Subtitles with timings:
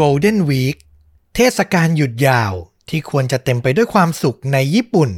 [0.00, 0.76] Golden Week
[1.34, 2.52] เทศกาลหยุดยาว
[2.88, 5.10] ที่ควรจะเต็มไปด้วยความสุขในญี่ปุ่น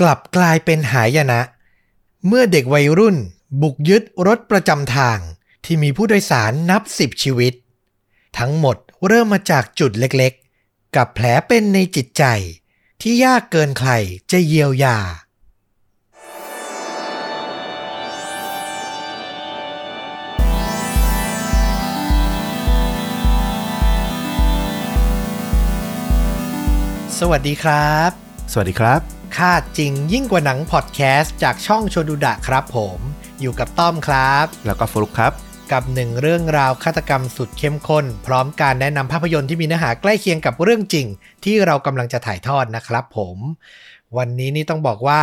[0.00, 1.40] กลับกลายเป็นหายนะ
[2.26, 3.16] เมื่อเด็กวัยรุ่น
[3.62, 5.18] บุกยึดรถประจำทาง
[5.64, 7.54] ที่มีผู้โดยสารนับสิบชีวิต
[8.38, 8.76] ทั้งหมด
[9.06, 12.24] เริ่มมาจากจุดเล็กๆ กับแผลเป็นในจิตใจ
[13.00, 13.90] ที่ยากเกินใคร
[14.32, 14.98] จะเยียวยา
[27.20, 28.10] สวัสดีครับ
[28.52, 29.00] สวัสดีครับ
[29.36, 32.98] ค่าจริงยิ่งกว่าหนังพอดแคสต์จากช่องโชดุดะครับผม
[33.40, 35.32] อยู่กับต้อมครับ แล้วก็ฟลุกครับ
[35.72, 41.06] กับหนึ่งเรื่องราวฆาตกรรมสุดเข้มข้น พร้อมการแนะนำภาพยนตร์ที่มีเนื้อหาใกล้เคียงกับเรื่องจริง
[41.44, 43.36] ที่เรากำลังจะถ่ายทอดนะครับผม
[44.16, 45.22] วันนี้นี่ต้องบอกว่า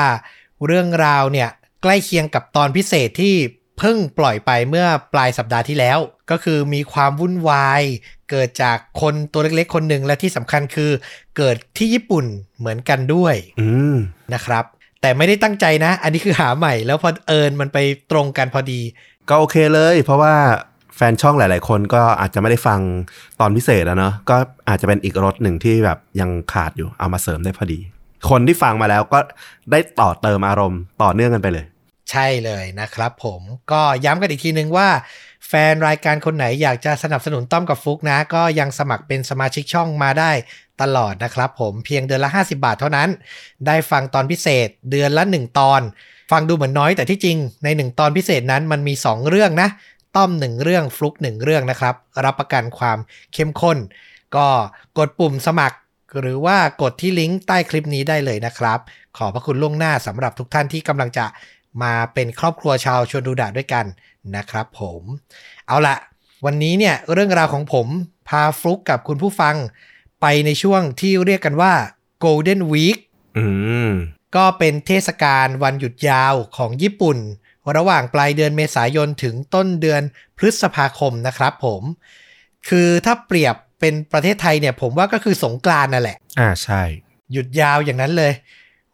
[0.66, 1.50] เรื่องราวเนี่ย
[1.84, 3.36] ใกล้เคียงกับตอนพิเศษที่
[3.80, 6.00] เพิ่งปล่อยไปเมื่อปลายสัปดาห์ที่แล้ว
[6.32, 7.82] ก็คือมีความวุ่นวาย
[8.30, 10.92] เกิดจากคนตัวเล็กๆ คนหนึ่งและที่สำคัญคือ
[11.38, 12.26] เกิดที่ญี่ปุ่น
[12.60, 13.98] เหมือนกันด้วยอืม
[14.34, 14.64] นะครับ
[15.02, 17.78] แต่ไม่ได้ตั้งใจนะ อันนี้คือหาใหม่แล้วพอเอิญมันไป
[18.12, 18.82] ตรงกันพอดี
[19.30, 20.36] ก็โอเคเลย เพราะว่า
[20.96, 22.80] แฟนช่องหลาย ๆ คนก็อาจจะไม่ได้ฟัง
[23.40, 24.38] ตอนพิเศษแล้วเนาะก็
[24.70, 27.80] อาจจะเป็นอีกรถหนึ่งที่แบบยังขาดอยู่เอามาเสริมได้พอดี
[28.30, 29.20] คนที่ฟังมาแล้วก็
[29.72, 31.66] ได้ต่อเติมอารมณ์ต่อเนื่องกันไปเลย
[32.10, 34.90] ใช่เลยนะครับผมก็ย้ำกันอีกทีนึงว่า
[35.48, 40.32] แฟนรายการคนไหนอยากจะสนับสนุนต้อมกับฟุกนะ ก็ยังสมัครเป็นสมาชิกช่องมาได้
[40.82, 43.10] ตลอดนะครับผมเพียงเดือนละ 50 บาทเท่านั้น
[43.68, 45.82] ได้ฟังตอนพิเศษเดือนละ 1 ตอน
[46.32, 49.70] ฟังดูเหมือนน้อยแต่ที่จริงใน 1 ตอนพิเศษนั้นมันมี 2 เรื่องนะ
[50.16, 52.98] ต้อม 1 เรื่องฟลุก 1 เรื่องนะครับ รับประกันความ
[53.34, 53.78] เข้มข้น
[54.36, 54.48] ก็
[54.98, 55.78] กดปุ่มสมัคร
[56.22, 58.80] หรือว่ากดที่ลิงก์ใต้คลิปนี้ได้เลยนะครับ
[59.18, 61.26] ขอพระคุณล่วงหน้าสำหรับทุกท่านที่กำลังจะ
[61.84, 63.86] มาเป็นครอบครัวชาวชวนดูดะด้วยกัน
[64.36, 65.02] นะครับผม
[65.68, 65.96] เอาละ
[66.46, 67.88] วันนี้เนี่ยเรื่องราวของผม
[68.28, 69.56] พาฟลุกกับคุณผู้ฟัง
[70.22, 71.74] ไปในช่วงที่เรียกกันว่า
[72.24, 72.98] Golden Week
[73.38, 73.46] อื
[73.90, 73.92] ม
[74.36, 77.18] ก็เป็นเทศกาลวันหยุดยาวของญี่ปุ่น
[77.76, 80.02] ระหว่างปลายเดือนเมษายนถึงต้นเดือน
[80.38, 81.82] พฤษภาคมนะครับผม
[82.70, 86.82] คือถ้าเปรียบเป็นประเทศไทยเนี่ยผมว่าก็คือสงกรานต์นั่นแหละ อ่าใช่
[87.32, 88.32] หยุดยาวอย่างนั้นเลย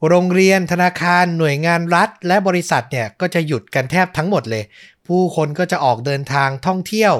[0.08, 4.64] โรงเรียนธนาคารหน่วยงานรัฐ และบริษัทเนี่ยก็จะหยุดกันแทบทั้งหมดเลย
[5.08, 7.14] ผู้คนก็จะออกเดินทางท่องเที่ยว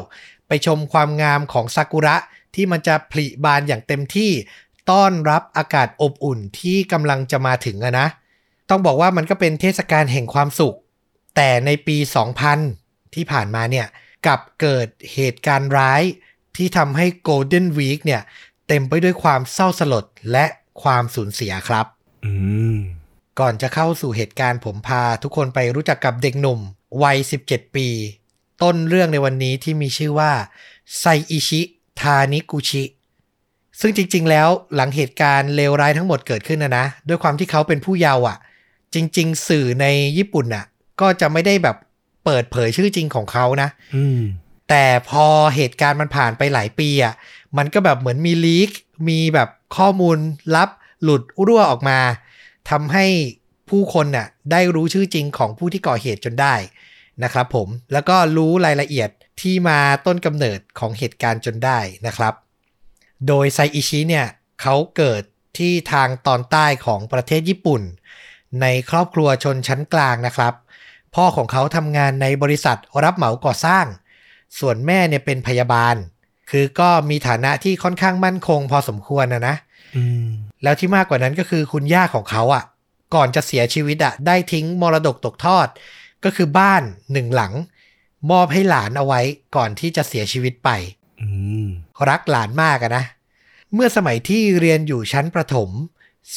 [0.48, 2.16] ไปชมความงามของซากุระ
[2.56, 4.32] ที่มันจะผลิบานอย่างเต็มที่
[4.92, 8.08] ต้อนรับอากาศอบอุ่นที่กำลังจะมาถึงอะนะ
[8.70, 10.78] ต้องบอกว่ามันก็เป็นเทศกาลแห่งความสุข
[11.36, 11.98] แต่ในปี
[12.56, 13.88] 2000 ที่ผ่านมาเนี่ย
[14.28, 16.02] กับเกิดเหตุการณ์ร้าย
[16.56, 18.22] ที่ทำให้ Golden Week เนี่ย
[18.68, 20.46] เต็มไปด้วยความเศร้าสลดและ
[20.84, 21.86] ความสูญเสียครับ
[23.40, 26.60] ก่อนจะเข้าสู่เหตุการณ์ผมพาทุกคนไปรู้จักกับเด็กหนุ่ม
[27.04, 27.88] วัย 17 ปี
[28.64, 30.32] ต้นเรื่องในวันนี้ที่มีชื่อว่า
[31.00, 31.62] ไซอิชิ
[32.02, 32.84] ทานิกุชิ
[33.80, 38.38] ซึ่งจริง ๆ แล้วหลังเหตุการณ์เลวร้ายทั้งหมดเกิดขึ้นนะนะ ด้วยความที่เขาเป็นผู้เยาว์อะ
[38.94, 39.86] จริง ๆ สื่อใน
[40.18, 40.66] ญี่ปุ่นอะ
[41.02, 41.78] ก็จะไม่ได้แบบ
[42.26, 44.22] เปิดเผยชื่อจริงของเขานะอืม
[44.70, 45.26] แต่พอ
[45.56, 47.14] เหตุการณ์มันผ่านไปหลายปีอะ
[47.58, 48.70] มันก็แบบเหมือนมีลีก
[49.10, 50.18] มีแบบข้อมูล
[50.56, 50.70] ลับ
[51.06, 52.00] หลุดรั่วออกมา
[52.70, 53.06] ทำให้
[53.70, 56.56] ผู้คนน่ะได้รู้ชื่อจริงของผู้ที่ก่อเหตุจนได้
[57.24, 59.10] นะครับผมแล้วก็รู้รายละเอียด
[59.42, 62.34] ที่มาต้นกำเนิดของเหตุการณ์จนได้นะครับ
[63.28, 64.28] โดยไซอิชิเนี่ย
[64.62, 65.24] เขาเกิด
[65.58, 67.82] ที่ทางตอนใต้ของประเทศญี่ปุ่น
[68.62, 70.54] ในครอบครัวชนชั้นกลางนะครับ
[71.16, 73.86] พ่อของเขาทำงานในบริษัทรับเหมาก่อสร้าง
[74.60, 75.96] ส่วนแม่เนี่ยเป็นพยาบาล
[76.50, 79.56] คือก็มีฐานะที่ค่อนข้างมั่นคงพอสมควรนะนะ
[80.66, 82.64] แล้วที่มากกว่านั้นก็คือคุณย่าของเขาอะ่ะ
[83.16, 85.68] ก่อนจะเสียชีวิตอะ่ะ ได้ทิ้งมรดกตกทอด
[86.24, 87.54] ก็คือบ้านหนึ่งหลัง
[88.32, 89.22] มอบให้หลานเอาไว้
[89.56, 90.70] ก่อนที่จะเสียชีวิตไป
[91.22, 91.28] อื
[91.66, 91.68] ม
[92.10, 93.04] รักหลานมากอะนะ
[93.74, 95.70] เมื่อสมัยที่เรียนอยู่ชั้นประถม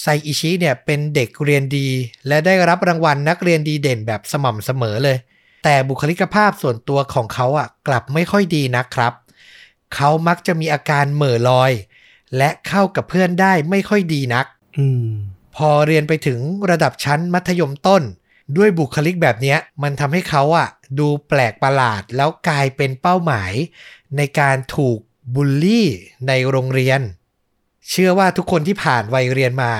[0.00, 1.88] ไซอิชิเนี่ยเป็นเด็กเรียนดี
[2.28, 5.16] และได้รับรางวัลนักเรียนดีเด่นแบบสม่ำเสมอเลย
[5.64, 9.12] แต่บุคลิกภาพส่วนตัวของเขาอะกลับไม่ค่อยดีนะครับ
[9.94, 11.72] เขามักจะมีอาการเหม่อลอย
[12.36, 14.46] และเข้ากับเพื่อนได้ไม่ค่อยดีนัก
[14.78, 15.08] อืม
[15.56, 16.40] พอเรียนไปถึง
[16.70, 18.02] ระดับชั้นมัธยมต้น
[18.56, 23.52] ด้วยบุคลิกแบบเนี้ยมันทำให้เขาอะดูแปลกประหลาดแล้วกลายเป็นเป้าหมาย
[24.16, 24.98] ในการถูก
[25.34, 25.88] บูลลี่
[26.28, 27.00] ในโรงเรียน
[27.90, 29.72] เชื่อว่าทุกคนที่ผ่านวัยเรียนมา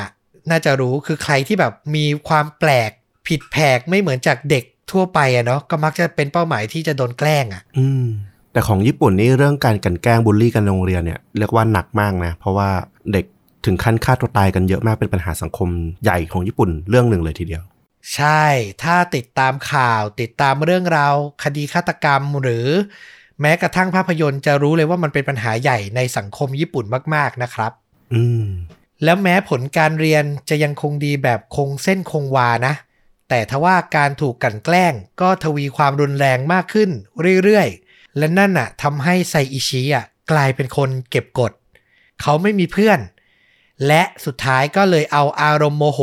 [0.50, 2.90] น่าจะรู้คือใครที่แบบมีความแปลก
[3.28, 8.06] ผิดแผกไม่เหมือนจากเด็กทั่วไปอะเนาะก็มักจะเป็นเป้าหมายที่จะโดนแกล้งอะอืม
[8.52, 12.68] แต่ของญี่ปุ่นนี่เรื่องการกลันแกล้งบูลลี่กันในโรงเรียนเนี่ยเรียกว่าหนักมากนะ เพราะว่า
[13.12, 13.24] เด็ก
[13.64, 15.68] ถึงขั้นฆ่าตัวตายกันเยอะมากเป็นปัญหาสังคม
[16.02, 17.62] ใหญ่ของญี่ปุ่นเรื่องหนึ่งเลยทีเดียว
[18.14, 18.44] ใช่
[18.82, 21.14] ถ้าติดตามข่าวติดตามเรื่องราว
[21.44, 22.66] คดีฆาตกรรมหรือ
[23.40, 26.84] แม้กระทั่งภาพยนตร์จะรู้เลยว่ามันเป็นปัญหาใหญ่ในสังคมญี่ปุ่น
[27.14, 27.72] มาก ๆนะครับ
[28.14, 28.46] อืม
[29.04, 32.74] แล้วแม้ผลการเรียนจะยังคงดีแบบคงเส้นคงวานะ
[33.28, 36.90] แต่ทว่าการถูกกลั่นแกล้งก็ทวีความรุนแรงมากขึ้น
[37.44, 41.52] เรื่อยๆ และนั่นน่ะทำให้ไซอิชิอะกลายเป็นคนเก็บกด
[42.22, 43.00] เขาไม่มีเพื่อน
[43.86, 46.00] และสุดท้ายก็เลยเอาอารมณ์โมโห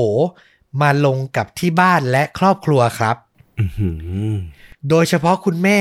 [0.82, 3.18] มาลงกับที่บ้านและครอบครัวครับ
[3.60, 3.66] อื
[4.34, 4.38] ม
[4.90, 5.80] โดยเฉพาะคุณแม่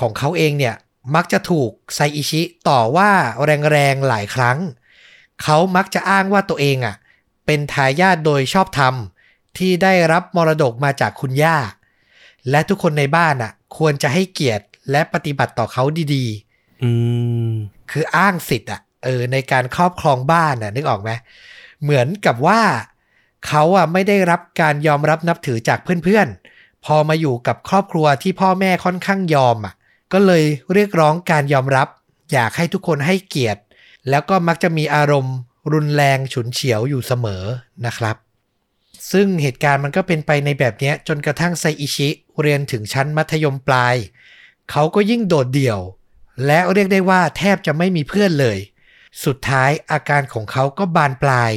[0.00, 0.74] ของเขาเองเนี่ย
[1.14, 3.10] มักจะถูกไซอิชิต่อว่า
[3.70, 4.58] แรงๆหลายครั้ง
[5.42, 6.96] เขามักจะอ้างว่าตัวเองอะ
[7.46, 8.94] เป็นทายาทโดยชอบธรรม
[9.58, 11.56] ที่ได้รับมรดกมาจากคุณย่า
[12.50, 15.84] และทุกคนในบ้านอะ ควรจะให้เกียรติ และปฏิบัติต่อเขา
[16.14, 16.90] ดีๆ อื
[17.50, 17.50] ม
[17.90, 21.10] คืออ้างสิทธิ์อะเออในการครอบครองบ้านน่ะนึกออกไหม
[21.82, 22.60] เหมือนกับว่า
[23.46, 29.74] เขาอะไม่ได้รับการยอมรับนับถือจากเพื่อนๆ พอมาอยู่กับครอบครัวที่พ่อแม่ค่อนข้างยอมอะ
[30.12, 31.88] ก็เลยเรียกร้องการยอมรับ
[32.32, 33.60] อยากให้ทุกคนให้เกียรติ
[34.10, 35.36] แล้วก็มักจะมีอารมณ์
[35.72, 37.44] รุนแรงฉุนเฉียวอยู่เสมอ
[37.86, 38.16] นะครับ
[39.12, 42.08] ซึ่งเหตุการณ์มันก็เป็นไปในแบบเนี้ยจนกระทั่งไซอิชิ
[42.40, 43.94] เรียนถึงชั้นมัธยมปลาย
[44.70, 45.80] เขาก็ยิ่งโดดเดี่ยว
[46.46, 48.58] และเรียกได้ว่าแทบจะไม่มีเพื่อนเลย
[49.24, 51.52] สุดท้ายอาการของเขาก็บานปลาย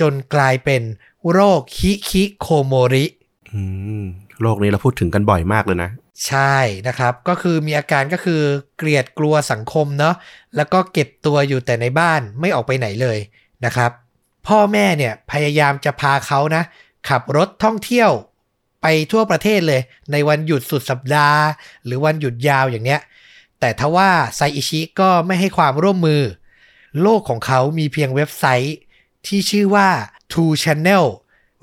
[0.00, 0.82] จนกลายเป็น
[1.30, 3.04] โรคฮิคิโคโมริ
[3.52, 3.60] อื
[4.00, 4.04] ม
[4.42, 5.90] โลกนี้เราพูดถึงกันบ่อยมากเลยนะ
[6.26, 6.56] ใช่
[6.88, 8.42] นะครับ ก็คือมีอาการก็คือ
[8.76, 10.14] เกลียดกลัวสังคมเนาะ
[10.56, 13.18] แล้วก็เก็บตัวอยู่แต่ในบ้านไม่ออกไปไหนเลย
[13.64, 13.90] นะครับ
[14.46, 16.62] พ่อแม่เนี่ยพยายามจะพาเขานะ
[17.08, 18.10] ขับรถท่องเที่ยว
[18.88, 21.40] ไปทั่วประเทศเลย ในวันหยุดสุดสัปดาห์
[21.84, 23.00] หรือวันหยุดยาวอย่างเนี้ย
[23.60, 26.22] แต่ทว่าไซอิชิก็ไม่ให้ความร่วมมือ
[27.02, 28.76] โลกของเขามีเพียงเว็บไซต์
[29.26, 29.88] ที่ชื่อว่า
[30.32, 31.04] Two Channel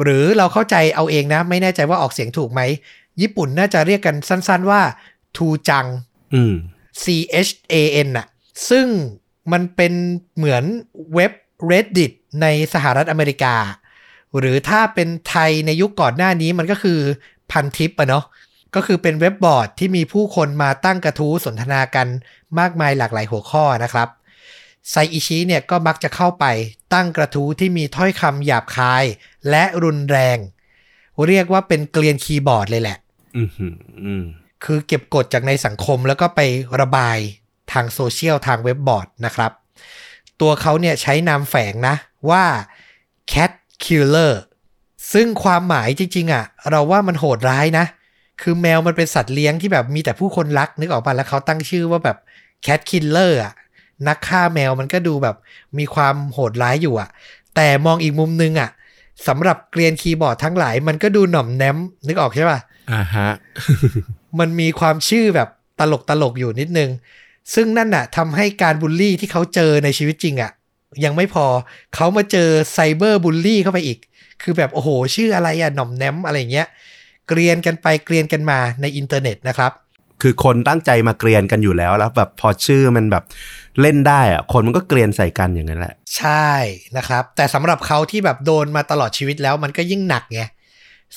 [0.04, 2.62] หรือเราเข้าใจเอาเองนะ ไม่แน่ใจว่าออกเสียงถูกไหม
[3.22, 4.82] ญี่ปุ่นน่าจะเรียกกันสั้นๆว่า
[5.38, 5.86] ทูจัง
[6.34, 6.54] อืม
[7.04, 7.06] C
[7.48, 7.76] H A
[8.06, 8.28] N น่ะ
[8.70, 8.88] ซึ่ง
[9.52, 9.94] มันเป็น
[10.36, 10.64] เหมือน
[11.14, 11.32] เว็บ
[11.70, 12.12] Reddit
[12.42, 13.56] ในสหรัฐอเมริกา
[14.40, 17.00] หรือถ้าเป็นไทยในยุคก่อนหน้านี้มันก็คือ
[17.52, 18.26] พันทิปอะเนาะ
[18.76, 22.08] ก็คือเป็นเว็บบอร์ดที่มีผู้คนมาตั้งกระทู้สนทนากัน
[22.60, 24.10] มากมายหลากหลายหัวข้อนะครับ
[24.90, 26.46] ไซอิชิเนี่ยก็มักจะเข้าไป
[26.94, 29.04] ตั้งกระทู้ที่มีถ้อยคำหยาบคาย
[29.50, 30.38] และรุนแรง
[31.28, 32.98] เรียกว่าเป็นเกรียนคีย์บอร์ดเลยแหละ
[34.64, 36.42] คือเก็บกดจากในสังคมแล้วก็ไป
[36.80, 37.18] ระบาย
[37.72, 39.52] ทางโซเชียลทางเว็บบอร์ดนะครับ
[40.42, 41.96] ตัวเขาเนี่ยใช้นามแฝงนะ
[42.30, 42.44] ว่า
[43.32, 43.52] cat
[43.86, 44.34] killer
[45.14, 47.86] ซึ่งความหมายจริง ๆ อะ เราว่ามันโหดร้ายนะ
[48.42, 52.18] คือแมวมันเป็นสัตว์เลี้ยงที่แบบมีแต่ผู้คนรักนึกออกป่ะแล้วเขาตั้งชื่อว่าแบบ
[52.66, 53.54] cat killer อะ
[54.08, 55.36] นักฆ่าแมวมันก็ดูแบบ
[55.78, 57.10] มีความโหดร้ายอยู่อะ
[57.56, 58.70] แต่มองอีกมุมนึงอะ
[59.28, 61.78] สำหรับเกรียนคีย์บอร์ดทั้งหลายมันก็ดูหน่อมแนม
[62.08, 62.60] นึกออกใช่ป่ะ
[62.92, 63.30] อ่าฮะ
[64.40, 66.90] มันมีความชื่อแบบตลกตลกๆอยู่นิดนึง
[67.54, 70.52] ซึ่งนั่นน่ะทำให้การบูลลี่ที่เขาเจอในชีวิตจริงอะ่ะ
[71.06, 71.46] ยังไม่พอ
[71.96, 74.00] เขามาเจอไซเบอร์บูลลี่เข้าไปอีก
[74.42, 76.68] คือแบบโอ้โห ชื่ออะไรอะหน่อมแนมอะไรเงี้ย
[77.28, 79.72] เกรียนกันไปเกรียนกันมาในอินเทอร์เน็ตนะครับ
[80.22, 83.24] คือคนตั้งใจมาเกรียนกันอยู่แล้วแล้วแบบพอชื่อมันแบบ
[83.82, 86.50] เล่นได้อะคนมันก็เกรียนใส่กันอย่างนั้นแหละ ใช่
[86.98, 90.42] นะครับ แต่สำหรับเขาที่แบบโดนมาตลอดชีวิตแล้วมันก็ยิ่งหนักไง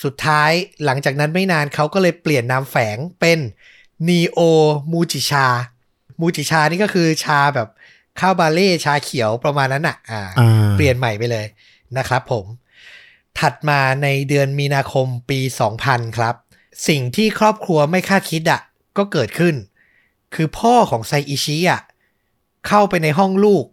[0.02, 0.50] สุดท้าย
[0.84, 3.38] หลังจากนั้นไม่นานเขาก็เลยเปลี่ยนนามแฝงเป็น
[4.08, 4.38] นีโอ
[4.92, 5.46] มูจิชา
[6.20, 7.68] มูจิชานี่ก็คือชาแบบ
[8.20, 11.46] ข้าวบาเล่ชาเขียวประมาณนั้นอะอ่าอ่า เปลี่ยนใหม่ไปเลย
[11.98, 12.44] นะครับผม
[13.38, 15.40] ถัดมาในเดือนมีนาคมปี
[15.78, 16.34] 2000 ครับ
[16.88, 18.60] สิ่งที่ครอบครัวไม่คาดคิดอะ
[18.96, 19.54] ก็เกิดขึ้น
[20.34, 21.80] คือพ่อของไซอิชิอะ
[22.66, 23.64] เข้าไปในห้องลูก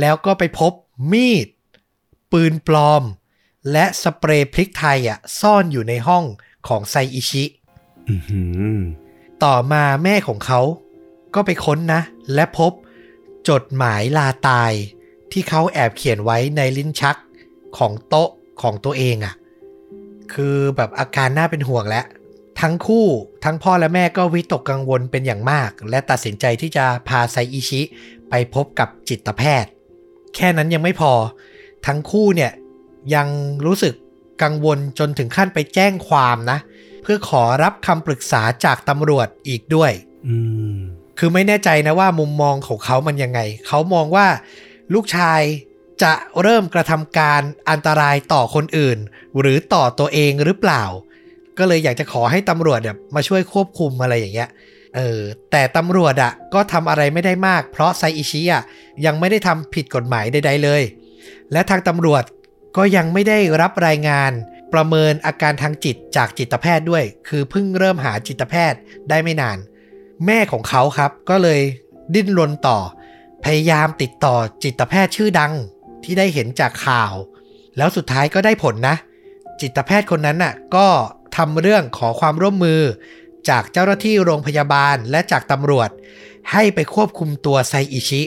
[0.00, 0.72] แล้วก็ไปพบ
[1.12, 1.46] มีด
[2.32, 3.02] ปืนปลอม
[3.72, 6.24] และสเปรย์พริกไทยอะซ่อนอยู่ในห้อง
[6.68, 7.44] ของไซอิชิ
[8.08, 8.42] อือหื
[8.74, 8.78] อ
[9.44, 10.60] ต่อมาแม่ของเขา
[11.34, 12.00] ก็ไปค้นนะ
[12.34, 12.72] และพบ
[13.50, 14.72] จดหมายลาตาย
[15.32, 17.16] ที่เขาแอบเขียนไว้ในลิ้นชัก
[17.78, 18.30] ของโต๊ะ
[18.62, 19.34] ของตัวเองอะ่ะ
[20.32, 22.04] คือแบบอาการน่าเป็นห่วงแล้ว
[22.60, 23.06] ทั้งคู่
[23.44, 27.80] ทั้งพ่อและแม่ก็วิตกกังวลเป็นอย่างมาก และตัดสินใจที่จะพาไซอิชิ
[28.30, 29.70] ไปพบกับจิตแพทย์
[30.34, 31.12] แค่นั้นยังไม่พอ
[31.86, 32.52] ทั้งคู่เนี่ย
[33.14, 33.28] ยัง
[33.66, 33.94] รู้สึก
[34.42, 36.58] กังวลจนถึงขั้นไปแจ้งความนะ
[37.02, 39.92] เพื่อขอรับคำปรึกษาจากตำรวจอีกด้วย
[40.26, 40.36] อื
[40.78, 40.80] ม
[41.22, 44.26] คือไม่แน่ใจนะว่ามุมมองของเขามันยังไง เขามองว่า
[44.94, 45.40] ลูกชาย
[46.02, 46.12] จะ
[46.42, 48.98] เริ่มกระทำการอันตรายต่อคนอื่น
[49.40, 50.82] หรือต่อตัวเองหรือเปล่า
[51.58, 54.50] ก็เลยอยากจะขอให้ตำรวจเนี่ยมาช่วยควบคุมอะไรอย่างเงี้ย
[54.96, 58.62] เออแต่ตำรวจอะ่ะก็ทำอะไรไม่ได้มาก เพราะไซอิชิอะ
[59.06, 60.82] ยังไม่ได้ทำผิดกฎหมายใดๆเลย
[61.52, 62.24] และทางตำรวจ
[62.76, 64.32] ก็ยังไม่ได้รับรายงาน
[64.72, 69.58] ประเมินอาการทางจิตจากจิตแพทย์ด้วย คือเพิ่งเริ่มหาจิตแพทย์ได้ไม่นาน
[70.26, 71.60] แม่ของเขาครับ ก็เลย
[72.14, 72.78] ดิ้นรนต่อ
[73.44, 75.52] พยายามติดต่อจิตแพทย์ชื่อดัง
[76.04, 77.12] ที่ได้เห็นจากข่าว
[77.76, 78.96] แล้วสุดท้ายก็ได้ผลนะ
[79.60, 80.86] จิตแพทย์คนนั้นน่ะก็
[81.36, 82.80] ทำเรื่องขอความร่วมมือ
[83.48, 85.90] จากเจ้าหน้าที่โรงพยาบาลและจากตำรวจ
[86.52, 88.22] ให้ไปควบคุมตัวไซอิชิ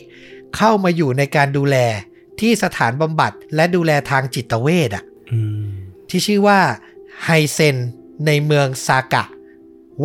[0.56, 1.78] เข้ามาอยู่ในการดูแล
[2.40, 5.66] ที่สถานบำบัดและดูแลทางจิตเวชอะอืม
[6.10, 6.60] ที่ชื่อว่า
[7.24, 7.76] ไฮเซน
[8.26, 9.24] ในเมืองซากะ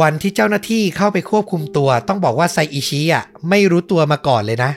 [0.01, 4.73] วันที่เจ้าหน้าที่เข้าไปควบคุมตัว ต้องบอกว่าไซอิชิอะไม่รู้ตัวมาก่อนเลยนะ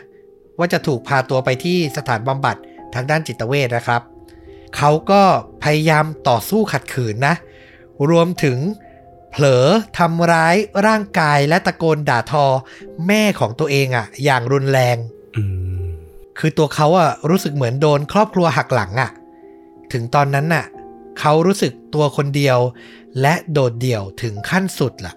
[0.57, 2.55] ว่าจะถูกพาตัวไปที่สถานบำบัด
[2.93, 4.01] ทางด้านจิตเวชนะครับ
[4.77, 5.21] เขาก็
[5.63, 7.35] พยายามต่อสู้ขัดขืนนะ
[8.09, 8.57] รวมถึง
[9.31, 9.65] เผลอ
[9.97, 10.55] ทำร้าย
[10.87, 12.45] ร่างกายและตะโกนด่าทอ
[13.07, 14.97] แม่ของตัวเองอะ อย่างรุนแรง
[15.35, 15.43] อื
[15.81, 15.83] ม
[16.39, 19.09] คือตัวเขาอะรู้สึกเหมือนโดนครอบครัวหักหลังอะ
[19.91, 20.65] ถึงตอนนั้นน่ะ
[21.19, 22.57] เขารู้สึกตัวคนเดียว
[23.21, 25.13] และโดดเดี่ยวถึงขั้นสุดล่ะ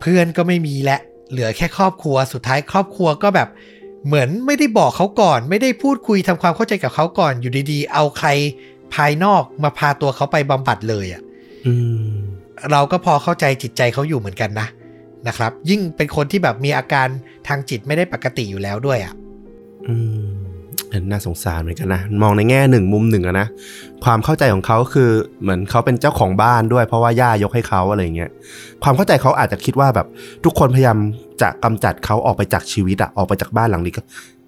[0.00, 0.96] เพื่อนก็ไม่มีและ
[1.30, 3.48] เหลือแค่ครอบครัวสุดท้ายครอบครัวก็แบบ
[4.06, 8.28] เหมือนไม่ได้บอกเขาก่อน ไม่ได้พูดคุยทำความเข้าใจกับเขาก่อนอยู่ดีๆ เอาใคร
[8.94, 11.22] ภายนอกมาพาตัวเขาไปบำบัดเลยอะ
[11.66, 11.74] อื
[12.06, 12.10] ม
[12.70, 14.68] เราก็พอเข้าใจจิตใจเขาอยู่เหมือนกันนะ
[15.28, 17.08] นะครับ ยิ่งเป็นคนที่แบบมีอาการ
[17.48, 19.14] ทางจิตไม่ได้ปกติอยู่แล้วด้วยอะ
[19.88, 20.43] อืมเออ
[21.10, 23.46] น่าสงสารเหมือนกันนะ มองในแง่หนึ่งมุมหนึ่งอะนะ
[24.04, 25.10] ความเข้าใจของเขาคือ
[25.42, 28.30] เหมือนเขาเป็นเจ้าของบ้านด้วย เพราะว่าย่ายกให้เขาอะไรอย่างเงี้ย
[28.82, 30.06] ความเข้าใจเขาอาจจะคิดว่าแบบ
[30.44, 30.98] ทุกคนพยายาม
[31.42, 34.02] จะกำจัดเขาออกไปจากชีวิตอะออกไปจากบ้านหลังนี้ก็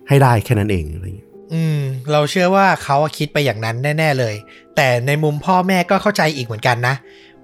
[0.08, 1.80] ให้ได้แค่นั้นเองอะไรอย่างเงี้ย อืม
[2.12, 4.34] เราเชื่อว่าเขาคิดไปอย่างนั้นแน่ ๆเลย
[4.76, 6.94] แต่ในมุมพ่อแม่ก็เข้าใจอีกเหมือนกันนะ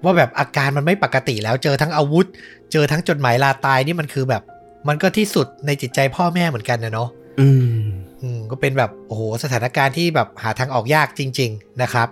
[0.03, 2.25] ว่าแบบอาการมันไม่ปกติแล้วเจอทั้งอาวุธ
[2.71, 4.41] เจอทั้งจดหมายลาตายนี่มันคือแบบ
[4.87, 7.81] มันก็ที่สุดในจิตใจพ่อแม่เหมือนกันนะเนาะอืม
[8.23, 12.09] อืมก็เป็นแบบโอ้โหสถานการณ์ที่แบบหาทางออกยากจริง ๆนะครับ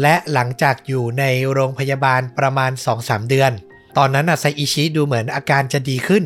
[0.00, 2.70] และหลังจากอยู่ในโรงพยาบาลประมาณ
[3.00, 3.52] 2-3 เดือน
[3.96, 6.24] ตอนนั้นน่ะไซอิชิดูเหมือนอาการจะดีขึ้น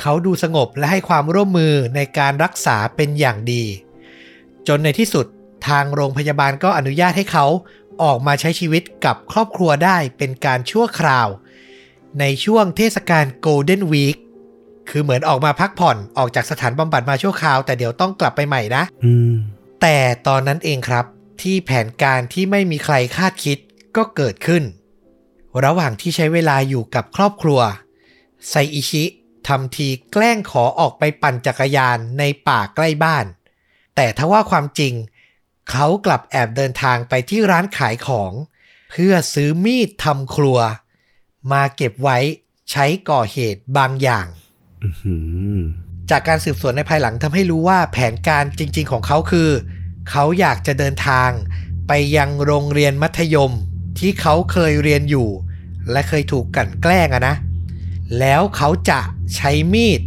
[0.00, 3.64] เขาดูสงบและให้ความร่วมมือในการรักษาเป็นอย่างดี
[4.68, 5.26] จนในที่สุด
[5.68, 7.46] ทางโรงพยาบาลก็อนุญาตให้เขา
[8.02, 11.28] ออกมาใช้ชีวิตกับครอบครัวได้เป็นการชั่วคราว
[12.20, 14.29] ในช่วงเทศกาล Golden Week คื
[14.98, 19.34] อเหมือนออกมาพักผ่อนออกจากสถานบำบัดมาชั่วคราว แต่เดี๋ยวต้องกลับไปใหม่นะอืม
[19.82, 19.96] แต่
[20.26, 21.04] ตอนนั้นเองครับ
[21.42, 23.58] ที่แผนการที่ไม่มีใครคาดคิด
[23.96, 24.62] ก็เกิดขึ้น
[25.64, 27.60] ระหว่างที่ใช้เวลาอยู่กับครอบครัว
[28.48, 29.04] ไซอิชิ
[29.48, 33.26] ทำทีแกล้งขอออกไปปั่นจักรยานในป่าใกล้บ้าน
[33.96, 34.94] แต่ถ้าว่าความจริง
[35.70, 38.32] เขากลับแอบเดินทางไปที่ร้านขายของ
[38.90, 40.58] เพื่อซื้อมีดทำครัว
[41.52, 42.18] มาเก็บไว้
[42.70, 44.49] ใช้ก่อเหตุบางอย่างอืม
[46.10, 49.48] จากการสืบสวนในภายหลังทำให้รู้ว่าแผนการจริง ๆ ของเขาคือ
[50.10, 51.30] เขาอยากจะเดินทาง
[51.88, 53.52] ไปยังโรงเรียนมัธยม
[53.98, 55.28] ที่เขาเคยเรียนอยู่
[55.90, 57.36] และเคยถูกกลั่นแกล้งอะนะ
[58.18, 59.00] แล้วเขาจะ
[59.36, 60.00] ใช้มีด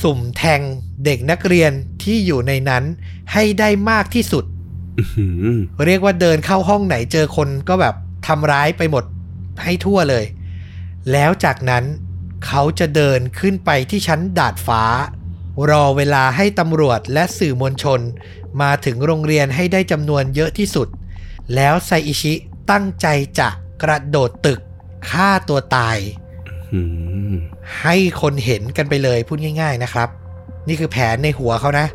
[0.00, 0.60] สุ่มแทง
[1.04, 1.72] เด็กนักเรียน
[2.02, 2.84] ที่อยู่ในนั้น
[3.32, 4.44] ให้ได้มากที่สุด
[4.98, 5.24] อื
[5.56, 7.94] มเรียกว่าเดินเข้าห้องไหนเจอคนก็แบบ
[8.26, 9.04] ทำร้ายไปหมด
[9.62, 10.24] ให้ทั่วเลย
[11.12, 11.84] แล้วจากนั้น
[12.46, 14.82] เขาจะเดินขึ้นไปที่ชั้นดาดฟ้า
[15.70, 18.00] รอเวลาให้ตำรวจและสื่อมวลชน
[18.62, 20.88] มาถึงโรงเรียนให้ได้จำนวนเยอะที่สุด
[21.54, 22.34] แล้วไซอิชิ
[22.70, 23.06] ตั้งใจ
[23.38, 23.48] จะ
[23.82, 24.60] กระโดดตึก
[25.10, 25.98] ฆ่าตัวตาย
[27.82, 30.08] ให้คนเห็นกันไปเลยพูดง่าย ๆนะครับ
[30.68, 31.86] นี่คือแผนในหัวเขานะ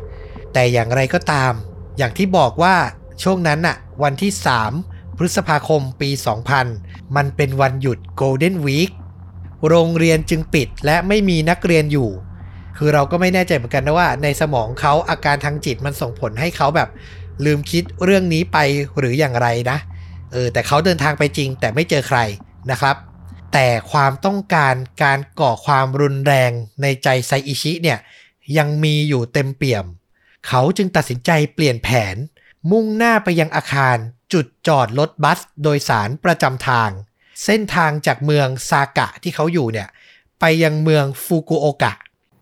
[0.52, 1.52] แต่อย่างไรก็ตาม
[1.98, 2.76] อย่างที่บอกว่า
[3.22, 4.32] ช่วงนั้นน่ะ วันที่
[4.74, 6.10] 3 พฤษภาคมปี
[6.64, 8.90] 2000 มันเป็นวันหยุด Golden Week
[9.68, 12.10] โรงเรียนจึงปิดและไม่มีนักเรียนอยู่
[12.76, 16.88] คือเราก็ไม่แน่ใจเหมือนกันนะว่า ในสมองเขาอาการทางจิตมันส่งผลให้เขาแบบ
[17.44, 18.58] ลืมคิดเรื่องนี้ไป
[18.98, 19.78] หรืออย่างไรนะ
[20.32, 22.18] เออแต่เขาเดินทางไปจริง แต่ไม่เจอใคร
[22.70, 22.96] นะครับ
[23.52, 26.50] แต่ความต้องการการก่อความรุนแรง
[26.82, 27.98] ในใจไซอิชิเนี่ย
[28.58, 29.84] ยังมีอยู่เต็มเปี่ยม
[30.48, 32.16] เขาจึงตัดสินใจเปลี่ยนแผน
[32.70, 33.96] มุ่งหน้าไปยังอาคาร
[34.32, 36.90] จุดจอดรถบัสโดยสารประจำทาง
[37.44, 39.88] เส้นทางจากเมืองซากะที่เขาอยู่เนี่ย
[40.40, 41.92] ไปยังเมืองฟุกุโอกะ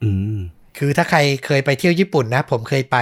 [0.03, 0.39] อืม
[0.79, 2.97] คือถ้าใครเคยไปเที่ยวญี่ปุ่นนะ ผมเคยไป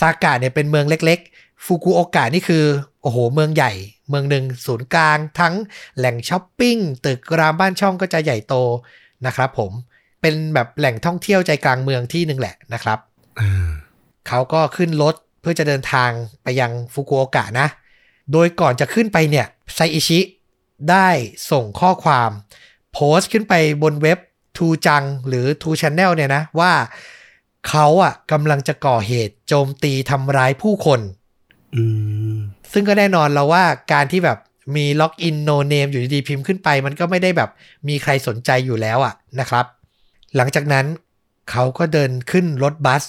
[0.00, 2.64] ซากะเนี่ยเป็นเมืองเล็ก ๆฟุกุโอกะนี่คือ
[3.02, 3.72] โอ้โห เมืองใหญ่
[4.08, 5.54] เมืองหนึ่งศูนย์กลาง ทั้ง
[5.96, 6.76] แหล่งช้อปปิ้ง
[7.06, 8.54] ตึกรามบ้านช่องก็จะใหญ่โต
[9.26, 9.72] นะครับผม
[10.20, 12.98] เป็นแบบแหล่งท่องเที่ยวใจกลางเมืองที่หนึ่งแหละนะครับ
[13.40, 13.68] อ่า
[14.28, 16.10] เขาก็ขึ้นรถเพื่อจะเดินทาง
[16.42, 17.66] ไปยังฟุกุโอกะนะ
[18.32, 20.20] โดยก่อนจะขึ้นไปเนี่ยไซอิชิ
[20.90, 21.08] ได้
[21.50, 22.30] ส่งข้อความ
[22.92, 24.18] โพสต์ขึ้นไปบนเว็บ
[24.56, 26.72] ทูจังหรือทูช n แนลเนี่ยนะ ว่า
[27.68, 31.00] เขาอะกำลังจะก่อเหตุโจมตีทำร้ายผู้คน
[31.74, 31.82] อื
[32.34, 32.36] ม
[32.72, 34.38] ซึ่งก็แน่นอนเราว่าการที่แบบ
[34.76, 37.50] มี login no name อยู่ดีๆพิมพ์ขึ้นไป มันก็ไม่ได้แบบ
[37.88, 39.64] มีใครสนใจอยู่แล้วอะนะครับ
[40.36, 40.86] หลังจากนั้น
[41.50, 43.02] เขาก็เดินขึ้นรถบัส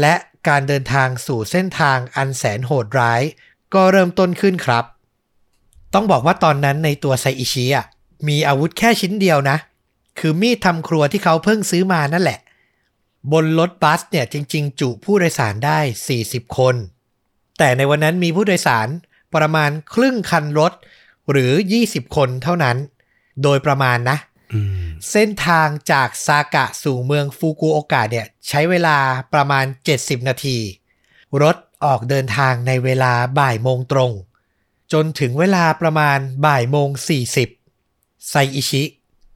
[0.00, 0.14] และ
[0.48, 3.22] การเดินทางสู่เส้นทางอันแสนโหดร้าย
[3.74, 4.84] ก็เริ่มต้นขึ้นครับ
[5.94, 7.86] ต้องบอกว่าตอนนั้นในตัวไซอิชิอะ
[8.28, 9.56] มีอาวุธแค่ชิ้นเดียวนะ
[10.18, 12.38] คือมีดทำครัวที่เขาเพิ่งซื้อมานั่นแหละ
[13.32, 15.78] บนรถบัสเนี่ยจริง ๆ จุผู้โดยสารได้
[16.18, 16.74] 40 คน
[17.58, 18.88] แต่ในวันนั้นมีผู้โดยสาร
[19.34, 20.72] ประมาณครึ่งคันรถ
[21.30, 21.52] หรือ
[21.84, 22.76] 20 คนเท่านั้น
[23.42, 24.16] โดยประมาณนะ
[24.52, 28.96] อืมเส้นทางจากซากะสู่เมืองฟูกุโอกะเนี่ยใช้เวลา
[29.34, 29.64] ประมาณ
[29.96, 30.58] 70 นาที
[31.42, 34.12] รถออกเดินทางในเวลาบ่ายโมงตรง
[34.92, 36.88] จนถึงเวลาประมาณบ่ายโมง
[37.58, 38.82] 40ไซอิชิ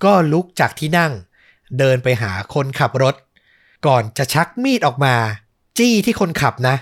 [0.05, 1.13] ก็ลุกจากที่นั่ง
[1.79, 3.15] เดินไปหาคนขับรถ
[3.87, 5.15] ก่อนจะชักมีดออกมา
[5.79, 6.77] จี้ที่คนขับนะ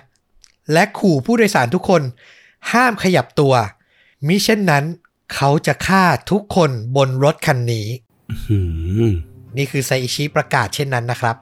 [0.73, 2.03] และขู่ผู้โดยสารทุกคน
[2.73, 3.55] ห้ามขยับตัว
[4.27, 4.85] มิเช่นนั้น
[5.35, 7.87] เขาจะฆ่าทุกคนบนรถคันนี้
[8.51, 8.59] อื
[9.11, 9.13] ม
[9.57, 11.37] นี่คือไซอิชิประกาศเช่นนั้นนะครับ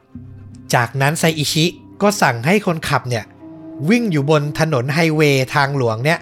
[0.74, 1.64] จากนั้นไซอิชิ
[2.02, 3.24] ก็สั่งให้คนขับเนี่ย
[3.90, 6.18] วิ่งอยู่บนถนนไฮเวย์ทางหลวงเนี่ย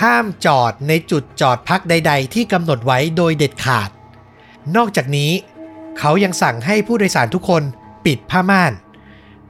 [0.00, 3.90] ห้ามจอดในจุดจอดพักใด ๆ ที่กำหนดไว้โดยเด็ดขาด
[4.76, 5.30] นอกจากนี้
[5.98, 7.62] เขายังสั่งให้ผู้โดยสารทุกคน
[8.06, 8.72] ปิดผ้าม่าน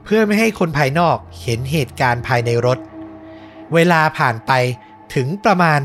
[0.03, 2.79] เพื่อไม่ให้คนภายนอกเห็นเหตุการณ์ภายในรถ
[3.73, 4.51] เวลาผ่านไป
[5.15, 5.79] ถึงประมาณ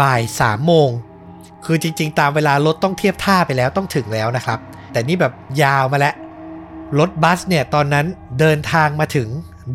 [0.00, 0.90] บ่ายสามโมง
[1.64, 4.58] คือจริง ๆ ตามเวลารถต้องเทียบท่าไปแล้วต้องถึงแล้วนะครับ
[4.92, 5.32] แต่นี่แบบ
[5.62, 6.14] ยาวมาแล้ว
[6.98, 8.06] รถบัสเนี่ยตอนนั้น
[8.40, 9.28] เดินทางมาถึง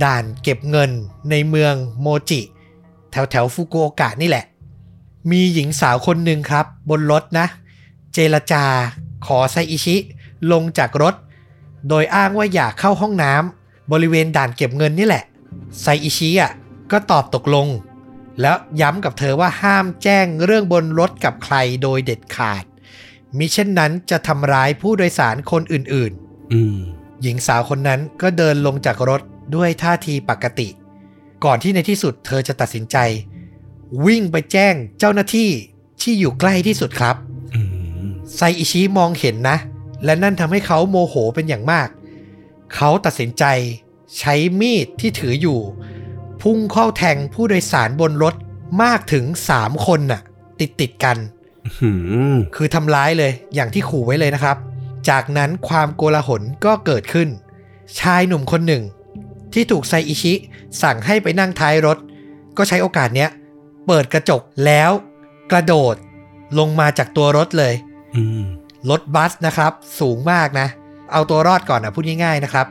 [0.03, 0.91] ด่านเก็บเงิน
[1.29, 2.41] ในเมืองโมจิ
[3.11, 4.45] แถวแถวๆฟุกุโอกะนี่แหละ
[5.31, 7.47] มีหญิงสาวคนหนึ่งครับ บนรถนะ
[8.13, 8.63] เจรจา
[9.25, 9.95] ขอไซอิชิ
[10.51, 11.15] ลงจากรถ
[11.89, 15.23] โดยอ้างว่าอยากเข้าห้องน้ำบริเวณด่านเก็บเงินนี่แหละ
[15.81, 16.51] ไซอิชิอะ
[16.91, 17.67] ก็ตอบตกลง
[18.41, 22.63] แล้วย้ำกับเธอว่าห้ามแจ้งเรื่องบนรถกับใครโดยเด็ดขาด
[23.37, 26.11] มิเช่นนั้นจะทำร้ายผู้โดยสารคนอื่น
[26.53, 29.21] อืมๆหญิงสาวคนนั้นก็เดินลงจากรถ
[29.55, 30.67] ด้วยท่าทีปกติ
[31.43, 32.97] ก่อนที่ในที่สุดเธอจะตัดสินใจ
[34.05, 35.49] วิ่งไปแจ้งเจ้าหน้าที่
[36.01, 37.15] ที่อยู่ใกล้ที่สุดครับ
[38.35, 39.57] ไซอิชิมองเห็นนะ
[40.05, 41.87] และนั่นทำให้เขาโมโหเป็นอย่างมาก
[42.75, 43.43] เขาตัดสินใจ
[44.19, 45.59] ใช้มีดที่ถืออยู่
[46.41, 48.35] พุ่งเข้าแทงผู้โดยสารบนรถ
[48.83, 49.25] มากถึง
[49.55, 50.21] 3คนน่ะ
[50.59, 51.17] ติดติดกัน
[52.55, 54.57] คือทำร้ายเลย อย่างที่ขู่ไว้เลยนะครับ
[55.09, 57.29] จากนั้นความโกลาหลก็เกิดขึ้น
[57.99, 58.83] ชายหนุ่มคนหนึ่ง
[59.53, 60.33] ที่ถูกไซอิชิ
[60.81, 61.97] สั่งให้ไปนั่งท้ายรถ
[62.57, 63.29] ก็ใช้โอกาสเนี้ย
[63.87, 64.91] เปิดกระจกแล้ว
[65.51, 65.95] กระโดด
[66.59, 67.73] ลงมาจากตัวรถเลย
[68.15, 68.43] อืม
[68.89, 70.67] รถบัสนะครับ สูงมากนะ
[71.11, 72.67] เอาตัวรอดก่อนนะพูดง่ายๆนะครับ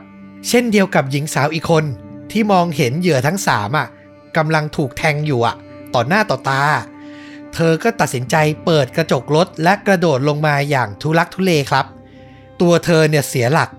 [0.47, 1.83] เช่นเดียวกับหญิงสาวอีกคน
[2.31, 3.87] ที่มองเห็นเหยื่อทั้งสามอะ
[4.37, 5.55] กำลังถูกแทงอยู่อะ
[5.93, 6.63] ต่อหน้าต่อตา
[7.53, 11.85] เธอก็ตัดสินใจเปิดกระจกรถและกระโดดลงมาอย่างทุลักทุเลครับ
[12.61, 13.69] ตัวเธอเนี่ยเสียหลัก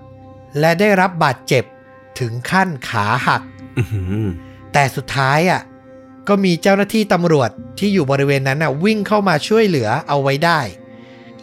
[0.59, 1.63] และได้รับบาดเจ็บ
[2.19, 3.41] ถึงขั้นขาหัก
[3.77, 3.83] อื
[4.25, 4.27] ม
[4.73, 5.61] แต่สุดท้ายอะ
[6.27, 10.59] ก็มีเจ้าหน้าที่ตำรวจที่อยู่บริเวณนั้นอะวิ่งเข้ามาช่วยเหลือเอาไว้ได้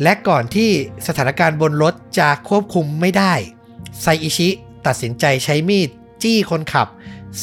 [0.03, 0.71] และก่อนที่
[1.07, 3.35] สถานการณ์บนรถจะควบคุมไม่ได้
[4.03, 4.49] ไซอิชิ
[4.87, 5.91] ตัดสินใจใช้มีด
[6.23, 6.89] จี้คนขับ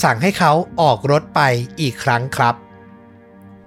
[0.03, 1.41] สั่งให้เขาออกรถไป
[1.81, 2.55] อีกครั้งครับ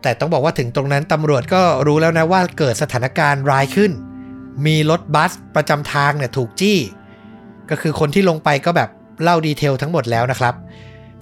[0.03, 3.93] แต่ต้องบอกว่าถึงตรงนั้นตำรวจก็รู้แล้วนะว่าเกิดสถานการณ์ร้ายขึ้น
[4.67, 6.79] มีรถบัสประจำทางเนี่ยถูกจี้
[7.71, 8.91] ก็คือคนที่ลงไปก็แบบ
[9.23, 10.55] เล่าดีเทลทั้งหมดแล้วนะครับ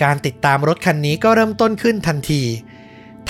[0.03, 2.43] การติดตามรถคันนี้ก็เริ่มต้นขึ้นทันที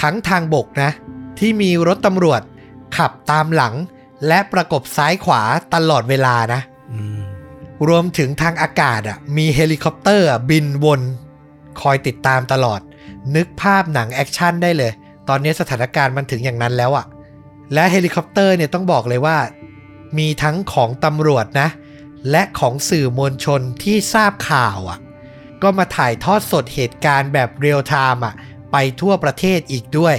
[0.00, 0.90] ทั้งทางบกนะ
[1.38, 2.42] ที่มีรถตำรวจ
[2.96, 3.74] ขับตามหลัง
[4.26, 5.42] และประกบซ้ายขวา
[5.74, 6.60] ตลอดเวลานะ
[7.88, 11.00] รวมถึงทางอากาศอะมีเฮลิคอปเตอร์บินวน
[11.80, 12.80] คอยติดตามตลอด
[13.36, 14.92] นึกภาพหนังแอคชั่นได้เลย
[15.28, 17.06] ตอนนี้สถานการณ์มันถึงอย่างนั้นแล้วอะ
[17.74, 19.36] และเฮลิคอปเตอร์เนี่ยต้องบอกเลยว่า
[20.18, 21.68] มีทั้งของตำรวจนะ
[22.30, 24.98] และของสื่อมวลชนที่ทราบข่าวอะ
[25.62, 28.34] ก็มาถ่ายทอดสดเหตุการณ์แบบเรียลไทม์อะ
[28.72, 30.16] ไปทั่วประเทศอีกด้วย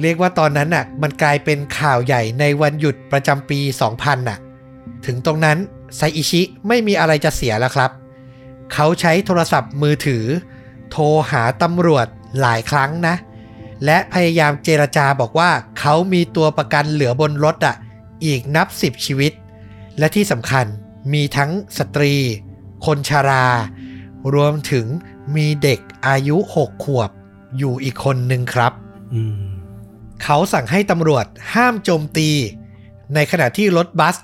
[0.00, 3.60] เรียกว่าตอนนั้นน่ะ มันกลายเป็นข่าวใหญ่ในวันหยุดประจำปี
[3.92, 4.38] 2000น่ะ
[5.06, 5.58] ถึงตรงนั้น
[5.96, 7.90] ไซอิชิไม่มีอะไรจะเสียแล้วครับ
[8.72, 10.24] เขาใช้โทรศัพท์มือถือ
[10.90, 12.06] โทรหาตำรวจ
[12.40, 13.14] หลายครั้งนะ
[13.84, 17.76] และพยายามเจรจาบอกว่าเขามีตัวประกันเหลือบนรถอะ
[18.26, 19.32] อีกนับสิบชีวิต
[19.98, 20.66] และที่สำคัญ
[21.12, 22.14] มีทั้งสตรี
[22.86, 23.46] คนชารา
[24.34, 24.86] รวมถึง
[25.36, 27.10] มีเด็กอายุ6ขวบ
[27.58, 28.72] อยู่อีกคนหนึ่งครับ
[29.14, 29.44] อืม
[30.22, 32.30] เขาสั่งให้ตำรวจห้ามโจมตี
[33.14, 34.16] ในขณะที่รถบัส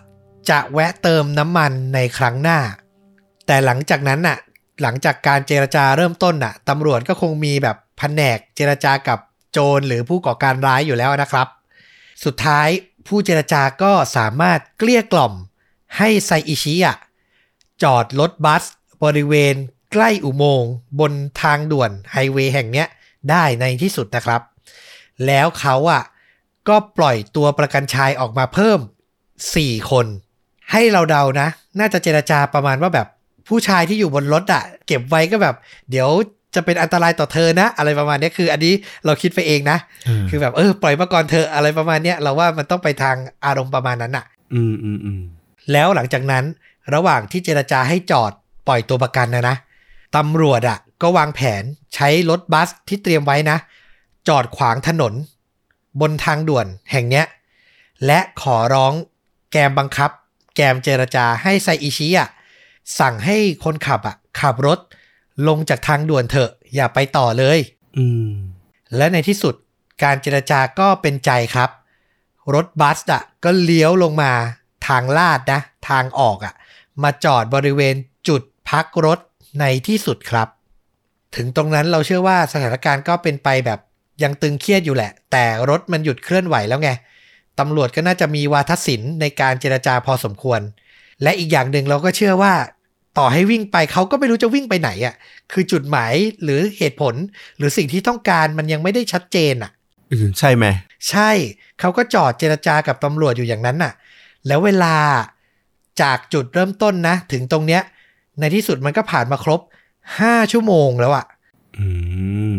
[0.50, 2.58] จะแวะเติมน้ำมันในครั้งหน้า
[3.46, 4.38] แต่หลังจากนั้นน่ะ
[4.82, 9.18] หลังจากการเจรจาเริ่มต้นน่ะตำรวจก็คงมีแบบแผนกเจรจากับ
[9.52, 11.46] โจรหรือผู้ก่อการร้ายอยู่แล้วนะครับ
[12.24, 12.68] สุดท้าย
[13.06, 15.32] ผู้เจรจาก็สามารถเกลี้ยกล่อม
[15.96, 16.96] ให้ไซอิชิอะ
[17.82, 18.64] จอดรถบัส
[19.04, 19.54] บริเวณ
[19.92, 22.86] ใกล้อุโมงค์บนทางด่วนไฮเวย์แห่งเนี้ย
[23.30, 24.40] ได้ในที่สุดนะครับ
[25.26, 26.02] แล้วเขาอะ
[26.68, 28.78] ก็ปล่อยตัวประกันชายออกมาเพิ่ม
[29.34, 30.06] 4 คน
[30.72, 31.48] ให้เราเดานะ
[31.78, 33.06] น่าจะเจรจาประมาณว่าแบบ
[33.48, 35.56] ผู้ชายที่อยู่บนรถอะเก็บไว้ก็แบบ
[35.90, 36.08] เดี๋ยว
[36.54, 38.74] จะเป็นอันตรายต่อเธอนะ อะไรประมาณเนี้ยคือ อันนี้
[39.06, 39.78] เราคิดไปเองนะ
[40.30, 44.24] คือแบบเออปล่อยมาก่อนเธอะอะไรประมาณเนี้ยเราว่ามันต้องไปทางอารมณ์ประมาณนั้นอะ
[44.54, 45.20] อืมอืมอืม
[45.72, 46.44] แล้วหลังจากนั้น
[46.94, 48.32] ระหว่างที่เจรจาให้จอด
[48.66, 49.56] ปล่อยตัวประกันนะนะ
[50.16, 51.62] ตำรวจอะก็วางแผน
[51.94, 53.58] ใช้รถบัสที่เตรียมไว้นะ
[54.28, 55.14] จอดขวางถนน
[56.00, 57.26] บนทางด่วนแห่งเนี้ย
[58.06, 58.92] และขอร้อง
[59.52, 60.10] แกมบังคับ
[60.56, 62.28] แกมเจรจาให้ไซอิชิอะ
[62.98, 64.78] สั่งให้คนขับอะขับรถ
[65.48, 67.58] ลงจากทางด่วนเถอะอย่าไปต่อเลย
[67.98, 68.32] อืม
[68.96, 69.54] และในที่สุด
[70.02, 71.70] การเจรจาก็เป็นใจครับ
[72.54, 74.32] รถบัสอะก็เลี้ยวลงมา
[74.90, 76.54] ทางลาดนะ ทางออกอะ
[77.02, 77.94] มาจอดบริเวณ
[78.28, 79.18] จุดพักรถ
[79.60, 80.48] ในที่สุดครับ
[81.36, 83.80] ถึงตรงนั้นเราเชื่อว่าสถานการณ์ก็เป็นไปแบบ
[84.22, 86.90] ยังตึงเครียดอยู่แหละ แต่รถมันหยุดเคลื่อนไหวแล้วไง
[87.60, 90.60] ตำรวจก็น่าจะมีวาทศิลป์ในการเจรจาพอสมควร
[91.22, 92.54] และอีกอย่างหนึ่งเราก็เชื่อว่า
[93.18, 95.14] ต่อให้วิ่งไปเขาก็ไม่รู้จะวิ่งไปไหนอะ
[95.52, 97.14] คือจุดหมายหรือเหตุผล
[97.58, 99.70] หรือสิ่งที่ต้องการมันยังไม่ได้ชัดเจนอะ
[100.10, 100.64] อืมใช่ไหม
[101.10, 101.30] ใช่
[101.80, 103.92] เขาก็จอดเจรจากับตำรวจอยู่อย่างนั้นน่ะ
[104.46, 104.96] แล้วเวลา
[106.02, 107.82] จากจุดเริ่มต้นนะ ถึงตรงเนี้ย
[108.38, 109.60] ในที่สุดมันก็ผ่านมาครบ
[110.06, 111.26] 5ชั่วโมงแล้วอะ
[111.78, 111.86] อื
[112.52, 112.54] ม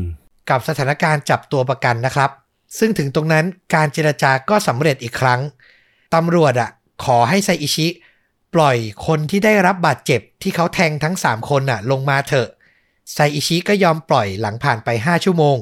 [0.49, 2.31] กับสถานการณ์จับตัวประกันนะครับ
[2.79, 5.41] ซึ่งถึงตรงนั้นการเจรจาก็สำเร็จอีกครั้ง
[6.15, 6.69] ตำรวจอะ
[7.05, 7.87] ขอให้ไซอิชิ
[8.55, 12.47] ปล่อยคนที่ได้รับบาดเจ็บที่เขาแทงทั้ง 3 คนน่ะ ลงมาเถอะ
[13.13, 15.57] ไซอิชิก็ยอมปล่อยหลังผ่านไป 5 ชั่วโมง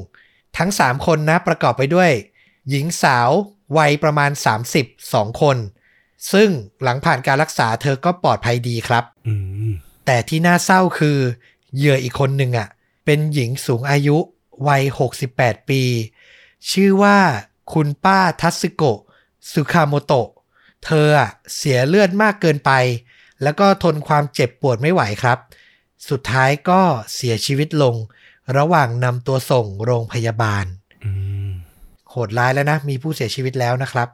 [0.58, 2.12] ทั้ง 3 คนนะประกอบไปด้วย
[2.70, 3.30] หญิงสาว
[3.78, 4.32] วัยประมาณ
[4.86, 5.58] 32คน
[6.32, 6.50] ซึ่ง
[6.84, 9.36] หลังผ่านการรักษาเธอก็ปลอดภัยดีครับอื
[9.70, 9.72] ม
[10.06, 11.18] แต่ที่น่าเศร้าคือ
[11.76, 12.68] เหยื่ออีกคนหนึ่งอะ
[13.06, 14.18] เป็นหญิงสูงอายุ
[14.68, 14.84] วัย
[15.26, 15.82] 68 ปี
[16.72, 17.18] ชื่อว่า
[17.74, 19.00] คุณป้าทัสึโกะ
[19.52, 20.30] สุคาโมโตะ
[20.86, 22.72] เธออะเสียเลือดมากเกินไป
[23.44, 25.38] แล้วก็ทนความเจ็บปวดไม่ไหวครับ
[26.10, 26.82] สุดท้ายก็
[27.14, 27.96] เสียชีวิตลง
[28.58, 30.66] ระหว่างนำตัวส่งโรงพยาบาล
[31.04, 31.12] อื
[31.50, 31.52] ม
[32.10, 34.08] โหดร้ายแล้วนะ มีผู้เสียชีวิตแล้วนะครับ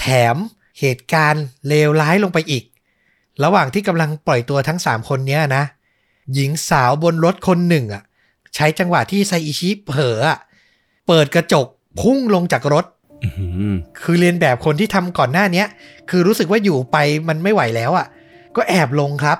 [0.00, 0.36] แถม
[0.80, 2.64] เหตุการณ์เลวร้ายลงไปอีก
[3.44, 5.64] ระหว่างที่กำลังปล่อยตัวทั้ง 3 คนเนี้ยนะ
[6.34, 8.02] หญิงสาวบนรถคนหนึ่งอะ
[8.54, 10.38] ใช้จังหวะที่ไซอิชิเผลออะ
[11.06, 11.66] เปิดกระจก
[12.00, 12.84] พุ่งลงจากรถ
[13.24, 13.30] อื
[13.72, 15.66] มคือเรียนแบบคนที่ทำก่อนหน้าเนี้ย
[16.10, 16.96] คือรู้สึกว่าอยู่ไป
[17.28, 18.06] มันไม่ไหวแล้วอะ
[18.56, 19.38] ก็แอบลงครับ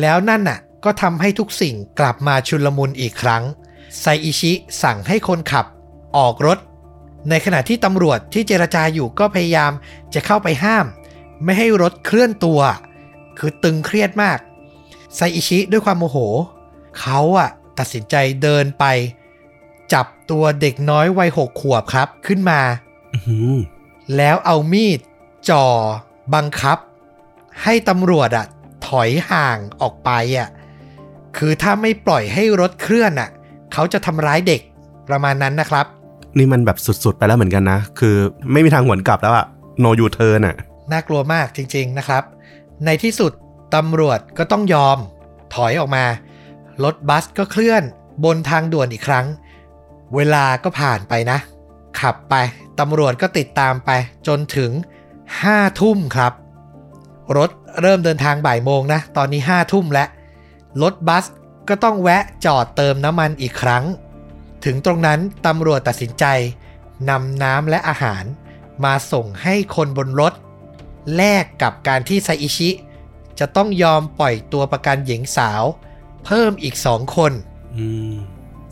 [0.00, 3.42] แล้วนั่นน่ะ ก็ทำให้ทุกสิ่งกลับมาชุลมุนอีกครั้ง
[4.00, 5.66] ไซอิชิสั่งให้คนขับ
[6.16, 6.58] ออกรถ
[7.30, 9.72] ในขณะที่ตำรวจที่เจรจาอยู่ก็พยายาม
[10.14, 10.86] จะเข้าไปห้าม
[11.44, 12.60] ไม่ให้รถเคลื่อนตัว
[13.38, 14.38] คือตึงเครียดมาก
[15.14, 16.16] ไซอิชิด้วยความโมโห
[17.00, 18.84] เขาอะตัดสินใจเดินไป
[19.92, 22.60] จับตัวเด็กน้อยวัยหกขวบครับขึ้นมา
[23.14, 23.20] อื
[23.56, 23.58] ม
[24.16, 24.98] แล้วเอามีด
[25.50, 25.66] จ่อ
[26.34, 26.78] บังคับ
[27.62, 28.46] ให้ตำรวจอะ
[28.86, 30.48] ถอยห่างออกไปอะ
[31.36, 33.30] คือถ้าไม่ปล่อยให้รถเคลื่อนอะ
[33.72, 34.60] เขาจะทำร้ายเด็ก
[35.08, 35.86] ประมาณนั้นนะครับ
[36.38, 38.14] นี่มันแบบสุดๆ ไปแล้วเหมือนกันนะ คือ
[38.52, 39.46] ไม่มีทางหวนกลับแล้วอะ
[39.80, 40.56] โนยูเทิร์นอะ
[40.92, 42.22] น่ากลัวมากจริง ๆนะครับ
[42.84, 43.32] ในที่สุด
[43.74, 44.98] ตำรวจก็ต้องยอม
[45.54, 46.04] ถอยออกมา
[46.84, 47.82] รถบัสก็เคลื่อน
[48.24, 49.26] บนทางด่วนอีกครั้ง
[50.14, 51.38] เวลาก็ผ่านไปนะ
[52.00, 52.34] ขับไป
[52.80, 53.90] ตำรวจก็ติดตามไป
[54.26, 54.70] จนถึง
[55.24, 56.32] 5ทุ่มครับ
[57.36, 60.08] รถเริ่มเดินทางบ่ายโมงนะ ตอนนี้5ทุ่มแล้ว
[60.82, 61.24] รถบัส
[61.68, 63.84] ก็ต้องแวะจอดเติมน้ำมันอีกครั้ง
[64.64, 66.24] ถึงตรงนั้นตำรวจตัดสินใจ
[67.10, 68.24] นำน้ำและอาหาร
[68.84, 70.32] มาส่งให้คนบนรถ
[71.16, 72.70] แลกกับการที่ไซอิชิ
[73.38, 75.62] จะต้องยอมปล่อยตัวประกันหญิงสาว
[76.26, 77.32] เพิ่มอีกสองคน
[77.76, 78.14] อืม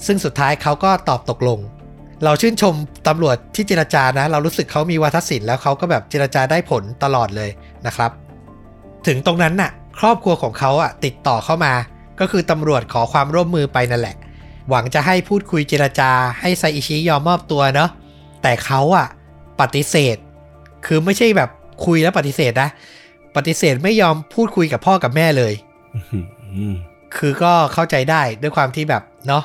[0.07, 1.61] ซึ่งสุดท้ายเขาก็ตอบตกลง
[2.24, 2.74] เราชื่นชม
[3.09, 7.50] ตำรวจที่เจรจานะ เรารู้สึกเขามีวาทศิลป์แล้วเขาก็แบบเจรจาได้ผลตลอดเลย
[7.87, 8.11] นะครับ
[9.07, 11.72] ถึงตรงนั้นน่ะ ครอบครัวของเขาอะติดต่อเข้ามา
[12.20, 14.16] ก็คือตำรวจขอความร่วมมือไปนั่นแหละ
[14.68, 17.90] หวังจะให้พูดคุยเจรจาให้ไซอิชิยอมมอบตัวเนาะ
[18.42, 19.07] แต่เขาอะ
[19.61, 20.16] ปฏิเสธ
[20.87, 21.51] คือไม่ใช่แบบ
[21.87, 22.70] คุยแล้วปฏิเสธนะ
[23.37, 25.53] ปฏิเสธไม่ยอมพูดคุยกับพ่อกับแม่เลย
[26.55, 26.75] อืม
[27.16, 29.44] คือก็เข้าใจได้ด้วยความที่แบบเนาะ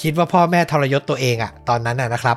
[0.00, 2.36] คิดว่าพ่อแม่ทรยศตัวเองอะตอนนั้นอะนะครับ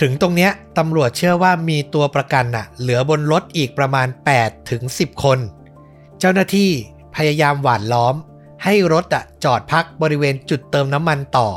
[0.00, 4.06] ถึงตรงเนี้ยตำรวจเชื่อว่ามีตัวประกันอะเหลือบนรถอีกประมาณ
[4.38, 5.38] 8ถึง10 คน
[6.18, 6.70] เจ้าหน้าที่
[7.16, 8.14] พยายามหว่านล้อม
[8.64, 11.48] ให้รถอะจอดพักบริเวณจุดเติมน้ำมันต่อ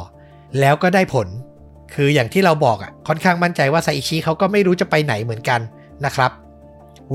[0.59, 1.27] แล้วก็ได้ผล
[1.93, 5.59] คืออย่างที่เราบอกอะค่อนข้างมั่นใจว่าไซอิชิเขาก็ไม่รู้จะไปไหนเหมือนกัน
[6.05, 6.31] นะครับ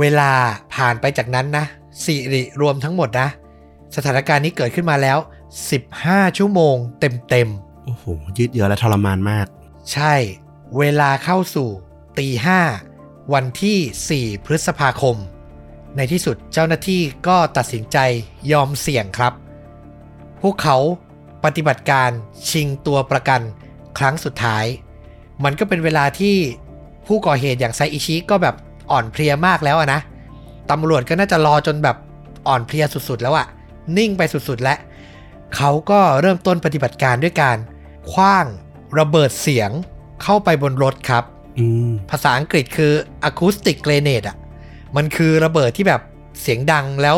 [0.00, 0.30] เวลา
[0.74, 1.64] ผ่านไปจากนั้นนะ
[2.04, 3.28] สิริรวมทั้งหมดนะ
[3.96, 5.18] สถานการณ์นี้เกิดขึ้นมาแล้ว
[5.78, 7.48] 15 ชั่วโมงเต็ม
[7.84, 8.04] โอ้โห
[8.38, 10.14] ยืดเยื้อและทรมานมากๆใช่
[10.78, 11.68] เวลาเข้าสู่
[12.18, 12.60] ตีห้า
[13.34, 15.16] วันที่ 4 พฤษภาคม
[15.96, 17.98] ในที่สุดเจ้าหน้าที่ก็ตัดสินใจ
[18.52, 19.32] ยอมเสี่ยงครับ
[20.42, 20.76] พวกเขา
[21.44, 22.10] ปฏิบัติการ
[22.50, 23.40] ชิงตัวประกัน
[23.98, 24.64] ครั้งสุดท้าย
[25.44, 26.36] มันก็เป็นเวลาที่
[27.06, 28.54] ผู้ก่อเหตุอย่างไซอิชิก็แบบ
[28.90, 30.00] อ่อนเพลียมากแล้วอะนะ
[30.70, 31.96] ตำรวจก็น่าจะรอจนแบบ
[32.48, 33.46] อ่อนเพลียสุดๆ แล้วอะ
[33.98, 34.78] นิ่งไปสุดๆ แล้ว
[35.56, 37.56] เขาก็เริ่มต้นปฏิบัติการด้วยการ
[38.12, 38.46] คว้าง
[38.98, 39.70] ระเบิดเสียง
[40.22, 41.24] เข้าไปบนรถครับ
[41.58, 42.92] อืมภาษาอังกฤษคือ
[43.28, 44.36] acoustic grenade อะ
[44.96, 46.02] มันคือระเบิดที่แบบ
[46.40, 47.16] เสียงดังแล้ว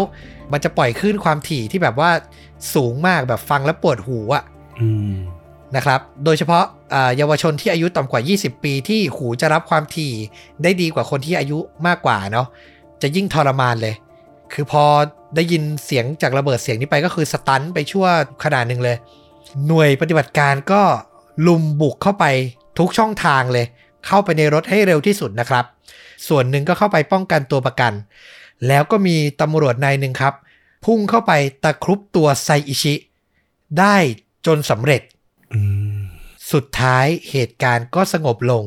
[0.53, 2.11] มันจะปล่อยคลื่นความถี่ที่แบบว่า
[2.75, 4.45] สูงมากแบบฟังแล้วปวดหูอะ
[4.81, 5.15] อืม
[5.77, 10.13] นะครับ โดยเฉพาะอ่าเยาวชนที่อายุต่ำกว่า 20 ปีที่หูจะรับความถี่
[10.63, 12.47] ได้ดีกว่าคนที่อายุมากกว่าเนาะ
[13.03, 13.95] จะยิ่งทรมานเลย
[14.53, 14.85] คือพอ
[15.37, 18.07] ได้ยินเสียงจากระเบิดเสียงนี้ไปก็คือสตันไปชั่ว
[18.45, 18.97] ขนาดหนึ่งเลย
[19.67, 20.83] หน่วยปฏิบัติการก็
[21.47, 22.25] ลุมบุกเข้าไป
[22.79, 23.67] ทุกช่องทางเลย
[24.07, 25.65] เข้าไปในรถให้เร็วที่สุดนะครับ
[26.29, 27.93] ส่วนหนึ่งก็เข้าไปป้องกันตัวประกัน
[28.69, 30.35] แล้วก็มีตำรวจนายหนึ่งครับ
[30.85, 31.33] พุ่งเข้าไป
[31.65, 32.95] ตะครุบตัวไซอิชิ
[33.79, 33.97] ได้
[34.47, 35.03] จนสำเร็จ
[36.53, 38.65] สุดท้ายเหตุการณ์ก็สงบลง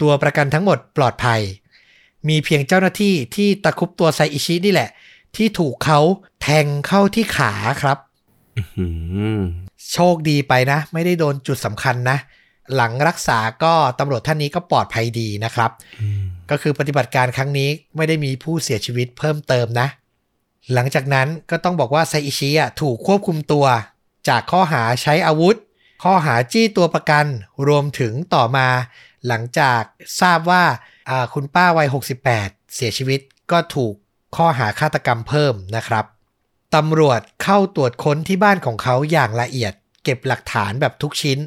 [0.00, 1.40] ตัวประกันทั้งหมดปลอดภัย
[2.28, 4.90] มีเพียงเจ้าหน้าที่ที่ตะครุบตัวไซอิชินี่แหละ
[5.36, 6.00] ที่ถูกเขา
[6.42, 7.98] แทงเข้าที่ขาครับ
[9.92, 12.18] โชคดีไปนะ ไม่ได้โดนจุดสำคัญนะ
[12.74, 15.70] หลังรักษาก็ตำรวจท่านนี้ก็ปลอดภัยดีนะครับ
[16.50, 19.88] ก็คือปฏิบัติการครั้งนี้ไม่ได้มีผู้เสียชีวิตเพิ่มเติมนะ
[20.72, 23.66] หลังจากนั้นก็ต้องบอกว่าไซอิชิอะถูกควบคุมตัว
[24.28, 25.56] จากข้อหาใช้อาวุธ
[26.02, 27.26] ข้อหาจี้ตัวประกัน
[27.68, 28.68] รวมถึงต่อมา
[29.26, 29.82] หลังจาก
[30.20, 30.64] ทราบว่า
[31.34, 31.88] คุณป้าวัย
[32.30, 33.20] 68 เสียชีวิต
[33.52, 33.94] ก็ถูก
[34.36, 36.04] ข้อหาฆาตกรรมเพิ่มนะครับ
[36.74, 39.72] ตำรวจเข้าตรวจค้นที่บ้านของเขาอย่างละเอียด
[40.04, 41.38] เก็บหลักฐานแบบทุกชิ้น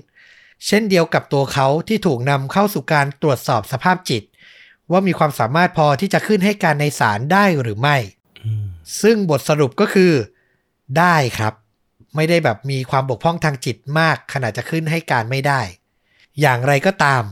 [0.67, 4.23] เช่นเดียวกับตัวเขาที่ถูกนำเข้าสู่การตรวจสอบสภาพจิต
[4.91, 7.97] ว่ามีความสามารถพอที่จะขึ้นให้การในศาลได้หรือไม่
[9.01, 10.13] ซึ่งบทสรุปก็คือ
[10.97, 11.53] ได้ครับ
[12.15, 15.61] ไม่ได้แบบมีความบกพร่องทางจิตมากขนาดจะขึ้นให้การไม่ได้
[16.41, 17.23] อย่างไรก็ตาม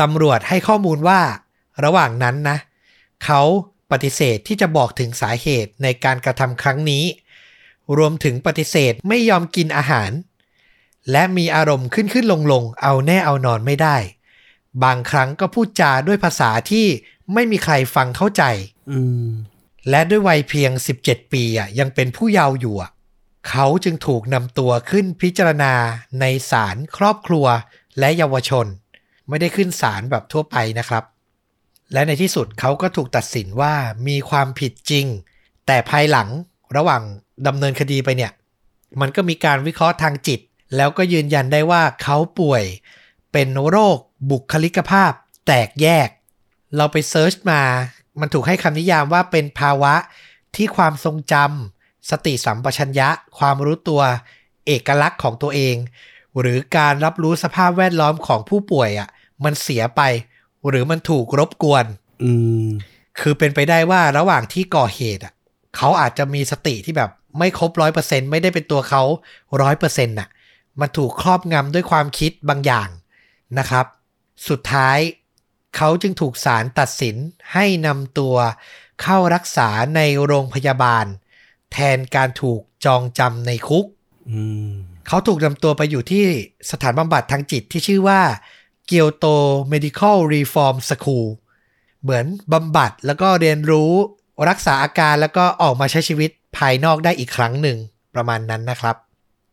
[0.00, 1.20] ตำรวจให้ข้อมูลว่า
[1.84, 2.58] ระหว่างนั้นนะ
[3.24, 3.40] เขา
[3.90, 7.04] ปฏิเสธที่จะบอกถึงสาเหตุในการกระทำครั้งนี้
[7.98, 10.10] รวมถึงปฏิเสธไม่ยอมกินอาหาร
[11.10, 13.96] และมีอารมณ์ขึ้นขึ้นลงลงเอาแน่เอานอนไม่ได้
[14.84, 16.86] บางครั้งก็พูดจาด้วยภาษาที่
[17.34, 18.42] ไม่มีใครฟังเข้าใจ
[18.90, 19.28] อืม
[19.90, 20.70] และด้วยวัยเพียง
[21.02, 22.90] 17 ปีอะยังเป็นผู้เยาว์อยู่อะ
[23.48, 25.74] เขาจึงถูกนำตัวขึ้นพิจารณา
[26.20, 27.46] ในศาลครอบครัว
[27.98, 28.66] และเยาวชน
[29.28, 31.04] ไม่ได้ขึ้นศาลแบบทั่วไปนะครับ
[31.92, 33.74] และในที่สุดเขาก็ถูกตัดสินว่า
[34.08, 35.06] มีความผิดจริง
[35.66, 36.28] แต่ภายหลัง
[36.76, 37.02] ระหว่าง
[37.46, 38.32] ดำเนินคดีไปเนี่ย
[39.00, 40.40] มันก็มีการวิเคราะห์ทางจิต
[40.76, 42.64] แล้วก็ยืนยันได้ว่าเขาป่วย
[43.32, 43.98] เป็นโรค
[44.30, 45.12] บุคลิกภาพ
[45.46, 46.08] แตกแยก
[46.76, 47.62] เราไปเซิร์ชมา
[48.20, 49.94] มันถูกให้คำนิยามว่าเป็นภาวะ
[50.56, 54.02] ที่ความทรงจำสติสัมปชัญญะ ความรู้ตัว
[54.66, 55.76] เอกลักษณ์ของตัวเอง
[56.40, 59.08] หรือการรับรู้สภาพแวดล้อมของผู้ป่วยอะ
[59.44, 60.02] มันเสียไป
[60.68, 61.84] หรือมันถูกรบกวน
[62.22, 62.32] อื
[62.64, 62.66] ม
[63.20, 65.32] คือเป็นไปได้ว่าระหว่างที่ก่อเหตุอะ
[65.76, 69.02] เขาอาจจะมีสติที่แบบไม่ครบร้อยเปอร์เซ็นไม่ได้เป็นตัวเขา
[69.62, 70.28] ร้อยเปอร์เซ็นต์น่ะ
[70.80, 72.88] มันถูกครอบงำด้วยความคิดบางอย่าง
[73.58, 73.86] นะครับ
[74.48, 74.98] สุดท้าย
[75.76, 77.16] เขาจึงถูกศาลตัดสิน
[77.52, 78.36] ให้นำตัว
[79.02, 81.06] เข้ารักษาในโรงพยาบาล
[81.72, 83.86] แทนการถูกจองจำในคุก
[84.30, 84.72] อืม
[85.06, 86.24] เขาถูกนำตัวไปอยู่ที่
[86.70, 88.20] สถานบำบัดทางจิตที่ชื่อว่า
[88.86, 89.26] เกียวโต
[89.72, 91.26] medical reform school
[92.02, 93.92] เหมือนบำบัดแล้วก็เรียนรู้
[94.48, 97.78] รักษาอาการแล้วก็ออกมาใช้ชีวิตภายนอกได้อีกครั้งหนึ่ง
[98.14, 98.96] ประมาณนั้นนะครับ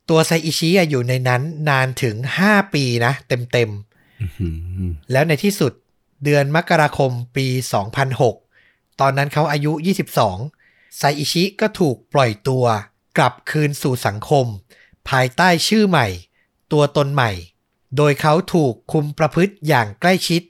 [0.10, 3.72] ตัวไซอิชิอะอยู่ในนั้นนานถึง 5 ปีนะ เต็ม
[4.22, 4.48] อื
[4.90, 5.72] มๆแล้วในที่สุด
[6.26, 7.48] เดือนมกราคมปี
[8.24, 9.72] 2006 ตอนนั้นเขาอายุ
[10.36, 12.66] 22 ไซอิชิก็ถูกปล่อยตัว
[13.18, 14.46] กลับคืนสู่สังคม
[15.10, 16.08] ภายใต้ชื่อใหม่
[16.72, 17.32] ตัวตนใหม่
[17.98, 20.42] โดยเขาถูกคุมประพฤติอย่างใกล้ชิด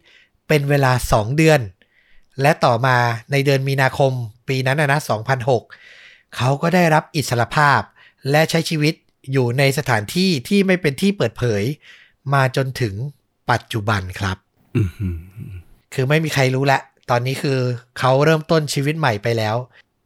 [0.47, 1.59] เป็นเวลา 2 เดือน
[2.41, 2.97] และต่อมา
[3.31, 4.11] ในเดือนมีนาคม
[4.47, 4.99] ปีนั้นนะนะ
[5.63, 7.81] 2006 เขาก็ได้รับอิสรภาพ
[8.31, 8.93] และใช้ชีวิต
[9.31, 11.63] อยู่ในสถานที่ที่ไม่เป็นที่เปิดเผย
[12.33, 12.93] มาจนถึง
[13.51, 14.37] ปัจจุบันครับ
[15.95, 16.79] คือไม่มีใครรู้ละ
[17.09, 17.59] ตอนนี้คือ
[17.99, 19.55] เขาเริ่มต้นชีวิตใหม่ไปแล้ว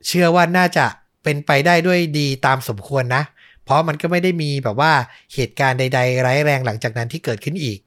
[0.07, 0.85] เชื่อว่าน่าจะ
[1.23, 3.23] เป็นไปได้ด้วยดีตามสมควรนะ
[3.63, 4.93] เพราะมันก็ไม่ได้มีแบบว่า
[5.33, 7.79] เหตุการณ์ใด ๆ ร้ายแรงหลังจากนั้นที่เกิดขึ้นอีก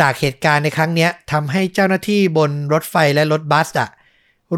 [0.00, 3.88] จากเหตุการณ์ในครั้งนี้ทำให้เจ้าหน้าที่บนรถไฟและรถบัสอะ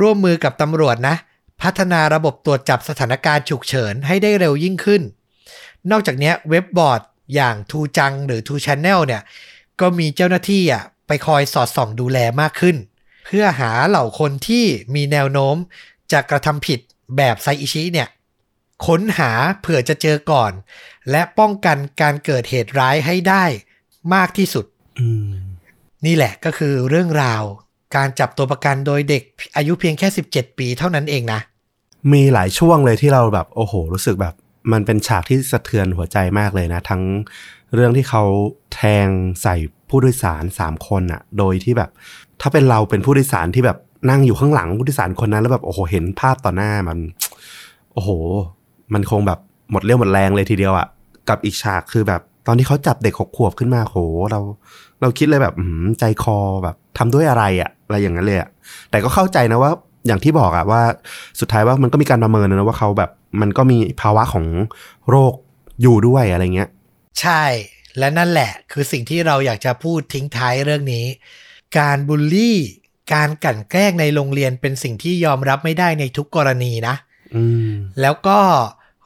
[0.01, 1.17] ร่วมมือกับตำรวจนะ
[1.63, 5.03] พัฒนาระบบตรวจจับสถานการณ์ฉุกเฉินให้ได้เร็วยิ่งขึ้น
[5.91, 7.01] นอกจากนี้เว็บบอร์ด
[7.35, 9.23] อย่างทูจังหรือทูช n น e l เนี่ย
[9.81, 10.83] ก็มีเจ้าหน้าที่อะ
[11.13, 12.77] ไปคอยสอดส่องดูแลมากขึ้น
[13.27, 15.57] เพื่อหาเหล่าคนที่มีแนวโน้ม
[16.13, 16.81] จะกระทำผิด
[17.17, 18.09] แบบไซอิชิเนี่ย
[18.87, 20.53] ค้นหาเผื่อจะเจอก่อน
[21.11, 23.45] และป้องกันการเกิดเหตุร้ายให้ได้
[24.15, 24.65] มากที่สุด
[24.99, 25.33] อืม
[26.07, 27.43] นี่แหละก็คือเรื่องราว
[27.97, 29.23] การจับตัวประกันโดยเด็ก
[29.57, 31.41] อายุเพียงแค่ 17 ปีเท่านั้นเองนะ
[32.13, 34.35] มีหลายช่วงเลยที่เราแบบ โอ้โห รู้สึกแบบ
[34.73, 37.03] มันเป็นฉากที่สะเทือนหัวใจมากเลยนะ ทั้ง
[37.75, 38.23] เรื่องที่เขา
[38.75, 39.09] แทง
[39.43, 39.57] ใส่
[39.89, 41.91] ผู้โดยสารสามคนอะโดยที่แบบ
[42.41, 43.79] ถ้าเป็นเราเป็นผู้โดยสารที่แบบ
[44.11, 46.99] นั่งอยู่ข้างหลังผู้โดยสารคนนั้นแล้วแบบโอ้โหเห็นภาพต่อหน้ามัน
[47.93, 48.11] โอ้โห
[48.95, 49.39] มันคงแบบ
[49.71, 50.87] หมดเรี่ยวหมดแรงเลยทีเดียวอะ
[51.29, 53.99] กับอีกฉากคือแบบ ตอนที่เขาจับเด็กหกขวบขึ้นมาโห
[54.31, 54.41] เรา
[55.01, 58.49] เราคิดเลยแบบอืมใจคอแบบทำด้วยอะไรอะอะไรอย่างนั้นเลยอะ
[58.91, 59.73] แต่ก็เข้าใจนะว่า
[60.07, 60.83] อย่างที่บอกอะว่า
[61.41, 63.11] สุดท้ายว่ามันก็มีการประเมินนะว่าเขาแบบ
[63.41, 64.47] มันก็มีภาวะของ
[65.09, 65.35] โรค
[65.83, 66.71] อยู่ด้วยอะไรเงี้ย
[67.21, 67.43] ใช่
[67.99, 71.05] และนั่นแหละ คือสิ่งที่เราอยากจะพูดทิ้งท้ายเรื่องนี้
[71.79, 72.59] การบูลลี่
[73.15, 76.95] การกลั่นแกล้งในโรงเรียนเป็นสิ่งที่ยอมรับไม่ได้ในทุกกรณีนะ
[78.01, 78.39] แล้วก็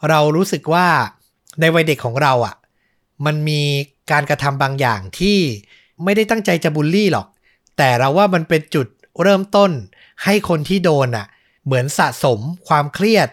[0.09, 0.87] เรารู้สึกว่า
[1.61, 2.56] ในวัยเด็กของเราอะ่ะ
[3.26, 3.62] มันมี
[4.11, 5.38] การกระทำบางอย่างที่
[6.04, 7.26] ไม่ได้ตั้งใจจะบูลลี่หรอก
[7.76, 8.87] แต่เราว่ามันเป็นจุด
[9.22, 9.70] เริ่มต้น
[10.24, 11.26] ให้คนที่โดนอะ่ะ
[11.64, 13.29] เหมือนสะสมความเครียด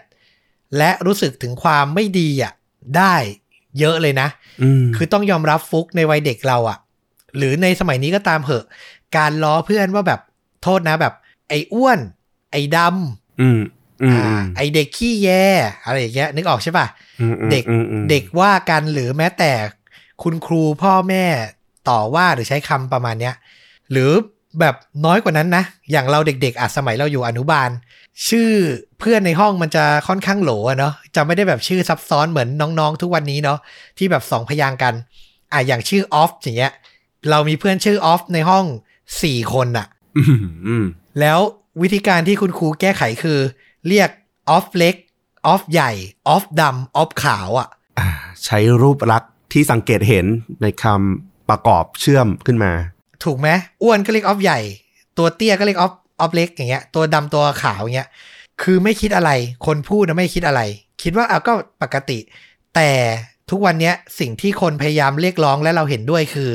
[0.78, 2.52] และรู้สึกถึงความไม่ดีอะ่ะ
[2.96, 3.14] ได้
[3.78, 4.28] เยอะเลยนะ
[4.62, 6.78] อืมคือต้องยอมรับฟุกในวัยเด็กเราอะ
[7.36, 8.64] หรือในสมัยนี้ก็ตามเหอะ
[9.16, 10.20] การล้อเพื่อนว่าแบบ
[10.62, 11.14] โทษนะแบบ
[11.48, 11.98] ไอ้อ้วน
[12.52, 13.60] ไอ้ดำอืม
[14.02, 15.28] อืมอ่าไอ้เด็กขี้แย
[15.84, 16.86] อะไรอย่างเงี้ยนึกออกใช่ปะ
[17.20, 19.52] อืมอืมเด็กอืมอืมเด็กว่ากันหรือแม้แต่
[20.22, 21.24] คุณครูพ่อแม่
[21.88, 23.34] ต่อว่าหรือใช้คำประมาณเนี้ย
[23.90, 24.10] หรือ
[24.60, 27.70] แบบน้อยกว่านั้นนะ อย่างเราเด็กๆอาจสมัยเราอยู่อนุบาล
[28.28, 28.50] ชื่อ
[28.98, 33.58] เพื่อนในห้องมันจะค่อนข้างโหลอะเนาะจะไม่ได้แบบชื่อซับซ้อนเหมือนน้องๆ ทุกวันนี้เนาะ
[33.98, 34.94] ที่แบบสองพยางกัน
[35.52, 36.72] อะอย่างชื่อออฟอย่างเงี้ย
[37.30, 38.64] เรามีเพื่อนชื่อออฟในห้อง
[39.22, 39.86] สี่คนอะ
[41.20, 41.38] แล้ว
[41.82, 43.38] วิธีการที่คุณครูแก้ไขคือ
[43.88, 44.10] เรียก
[44.50, 44.94] ออฟเล็ก
[45.46, 45.92] ออฟใหญ่
[46.28, 48.08] ออฟดำออฟขาวอะอ่า
[48.44, 50.26] ใช้รูปลักษณ์ที่สังเกตเห็น
[50.62, 52.72] ในคำประกอบเชื่อมขึ้นมา
[53.24, 53.48] ถูกไหม
[53.82, 54.60] อ้วนก็เรียกออฟใหญ่
[55.18, 58.08] ตัวเตี้ยก็เรียกออฟออฟเล็กอย่างเงี้ย ตัวดำตัวขาวอย่างเงี้ย
[58.62, 59.30] คือไม่คิดอะไร
[59.66, 60.60] คนพูดนะไม่คิดอะไร
[61.02, 62.18] คิดว่าเอาก็ปกติ
[62.74, 62.90] แต่
[63.50, 66.50] ทุกวันเนี้ยสิ่งที่คนพยายามเรียกร้องและเราเห็นด้วยคือ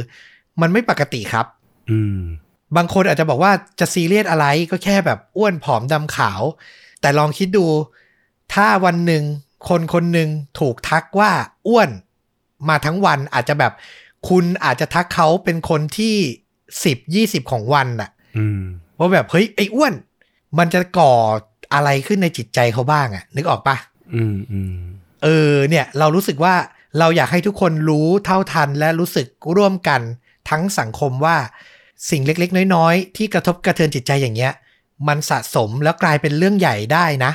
[0.62, 1.46] มันไม่ปกติครับ
[1.92, 2.20] อืม
[2.76, 6.42] บางคนอาจจะบอกว่าจะซีเรียสอะไรก็แค่แบบอ้วนผอมดำขาว
[7.02, 7.66] แต่ลองคิดดู
[8.54, 9.24] ถ้าวันหนึ่ง
[9.70, 10.30] คนคนหนึ่ง
[10.60, 11.32] ถูกทักว่า
[11.68, 11.90] อ้วน
[12.70, 13.74] มาทั้งวันอาจจะแบบ
[14.30, 16.16] คุณอาจจะทักเขาเป็นคนที่
[16.84, 18.62] สิบยี่สิบของวันน่ะอืม
[18.98, 19.94] ว่าแบบเฮ้ยไอ้อ้วน
[20.58, 21.14] มันจะก่อ
[21.74, 23.76] อะไรขึ้นในจิตใจเขาบ้างอะนึกออกปะ
[24.16, 24.76] อืมอืม
[25.24, 26.56] เออเนี่ย เรารู้สึกว่า
[27.00, 29.28] เราอยากให้ทุกคนรู้เท่าทันและรู้สึก
[29.58, 30.02] ร่วมกัน
[30.50, 31.38] ทั้งสังคมว่า
[32.10, 34.54] สิ่งเล็กๆ น้อยๆ ที่กระทบกระเทือนจิตใจอย่างเงี้ย
[35.08, 37.32] มันสะสมแล้วกลายเป็นเรื่องใหญ่ได้นะ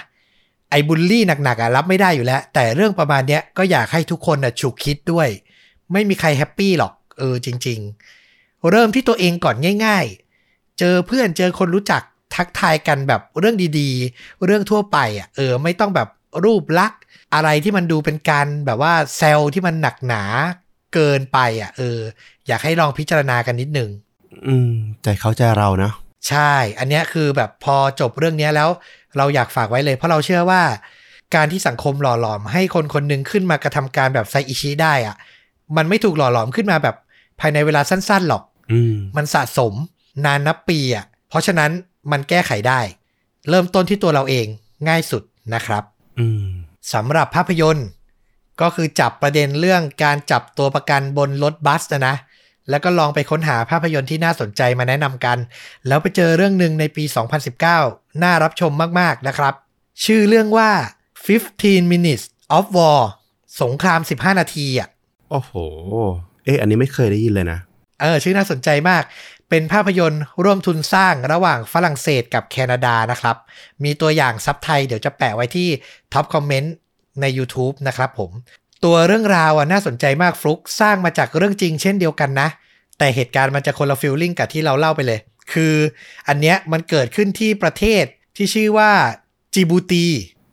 [0.71, 5.29] ไอ้บุลลี่หนักๆอะรับไม่ได้อยู่แล้ว แต่เรื่องประมาณเนี้ยก็อยากให้ทุกคนอะฉุกคิดด้วย
[5.93, 7.79] ไม่มีใคร happy หรอก เออจริง
[8.11, 8.24] ๆ
[8.71, 10.07] เริ่มที่ตัวเองก่อนง่าย
[10.43, 12.03] ๆ เจอเพื่อนเจอคนรู้จัก
[12.35, 16.09] ทักทายกันแบบเรื่องดีๆ เรื่องทั่วไปอะเออไม่ต้องแบบ
[16.45, 17.01] รูปลักษณ์
[17.35, 20.23] อะไรที่มันดูเป็นการแบบว่าเซลล์ที่มันหนักหนา
[20.95, 21.99] เกินไปอะเออ
[22.49, 23.91] อยากให้ลองพิจารณากันนิดนึง
[24.47, 24.73] อืม
[25.03, 25.93] ใจเขาใจเราเนาะ
[26.29, 28.69] ใช่ อันเนี้ยคือแบบพอจบเรื่องเนี้ยแล้ว
[29.17, 30.63] เราอยากฝากไว้เลยเพราะเราเชื่อว่า
[31.35, 35.17] การที่สังคมหล่อหลอม ให้คนคนหนึ่งขึ้นมากระทำการแบบไซอิชิได้อะ
[35.77, 36.97] มันไม่ถูกหล่อหลอมขึ้นมาแบบ
[37.41, 38.54] ภายในเวลาสั้น ๆหรอกอื
[38.93, 39.73] มมันสะสม
[40.25, 41.71] นานนับปีอะ เพราะฉะนั้น
[42.13, 42.81] มันแก้ไขได้
[43.49, 44.47] เริ่มต้นที่ตัวเราเอง
[44.89, 45.23] ง่ายสุด
[45.55, 45.85] นะครับ
[46.19, 46.47] อืม
[46.93, 47.89] สำหรับภาพยนตร์
[48.61, 52.17] ก็คือจับประเด็นเรื่องการจับตัวประกันบนรถบัสนะนะ
[52.71, 55.39] แล้วก็ลองไปค้นหาภาพยนตร์ที่น่าสนใจมาแนะนำกัน
[55.87, 57.05] แล้วไปเจอเรื่องหนึ่งในปี
[57.63, 59.55] 2019 น่ารับชมมาก ๆ นะครับ
[60.05, 60.71] ชื่อเรื่องว่า
[61.33, 62.25] 15 minutes
[62.57, 63.01] of war
[63.63, 64.89] สงคราม 15 นาทีอะ
[65.31, 65.53] โอ้โห
[66.45, 67.59] เอ๊ะ อันนี้ไม่เคยได้ยินเลยนะ
[68.01, 69.03] เออชื่อน่าสนใจมาก
[69.51, 73.37] เป็นภาพยนตร์ร่วมทุนสร้างระหว่างฝรั่งเศสกับแคนาดานะครับ
[73.85, 75.69] มีตัวอย่างซับไทยเดี๋ยวจะแปะไว้ที่
[76.13, 76.75] top comment
[77.21, 78.31] ใน YouTube นะครับผม
[78.85, 82.49] ตัวเรื่องราวอะน่าสนใจมากฟลุกสร้างมาจากเรื่องจริงเช่นเดียวกันนะ
[82.99, 85.21] แต่เหตุการณ์มันจะคนละ feeling กับที่เราเล่าไปเลย
[85.53, 85.75] คือ
[86.29, 88.05] อันเนี้ยมันเกิดขึ้นที่ประเทศ
[88.37, 88.91] ที่ชื่อว่า
[89.55, 90.07] จิบูตี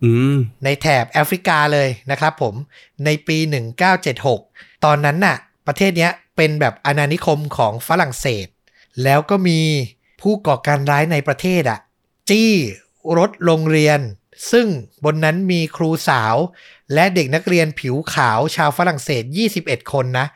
[0.04, 2.54] อืมในแถบแอฟริกาเลยนะครับผม
[3.04, 3.38] ในปี
[4.10, 5.36] 1976 ตอนนั้นน่ะ
[5.66, 8.46] ประเทศเนี้ย เป็นแบบอาณานิคมของฝรั่งเศส
[9.04, 9.60] แล้วก็มี
[10.20, 11.80] ผู้ก่อการร้ายในประเทศอะ
[12.30, 12.52] จี้
[13.18, 14.00] รถโรงเรียน
[14.52, 14.66] ซึ่ง
[15.04, 16.34] บนนั้นมีครูสาว
[16.94, 19.22] และเด็กนักเรียนผิวขาวชาวฝรั่งเศส
[19.58, 20.26] 21 คนนะ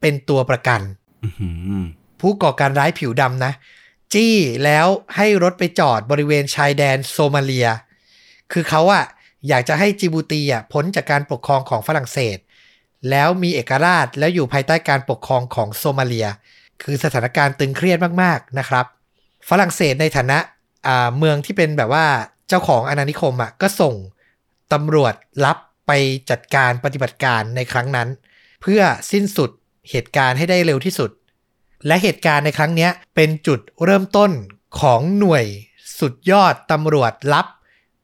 [0.00, 0.80] เป็นตัวประกัน
[1.24, 1.50] อื้อหื
[1.80, 1.84] อ
[2.20, 3.52] ผู้ก่อการร้ายผิวดำนะ
[4.14, 4.34] จี้
[4.64, 4.86] แล้ว
[5.16, 7.68] ให้รถไปจอดบริเวณชายแดนโซมาเลีย
[8.52, 9.04] คือเขาอะ
[9.48, 12.38] อยากจะให้จิบูตีอะพ้นจากการปกครองของฝรั่งเศส
[13.10, 16.28] แล้วมีเอกราชแล้วอยู่ภายใต้การปกครองของโซมาเลีย
[16.82, 18.86] คือสถานการณ์ตึงเครียดมากๆนะครับ
[19.48, 20.38] ฝรั่งเศสในฐานะ
[21.18, 22.06] เมืองที่เป็นแบบว่า
[22.48, 23.94] เจ้าของอาณานิคมอะก็ส่ง
[24.72, 25.92] ตำรวจรับไป
[26.30, 28.08] จัดการปฏิบัติการในครั้งนั้น
[28.62, 28.80] เพื่อ
[29.12, 29.50] สิ้นสุด
[29.90, 31.10] เหตุการณ์ให้ได้เร็วที่สุด
[31.86, 34.30] และเหตุการณ์ในครั้งนี้เป็นจุดเริ่มต้น
[34.80, 35.44] ของหน่วย
[36.00, 37.46] สุดยอดตำรวจลับ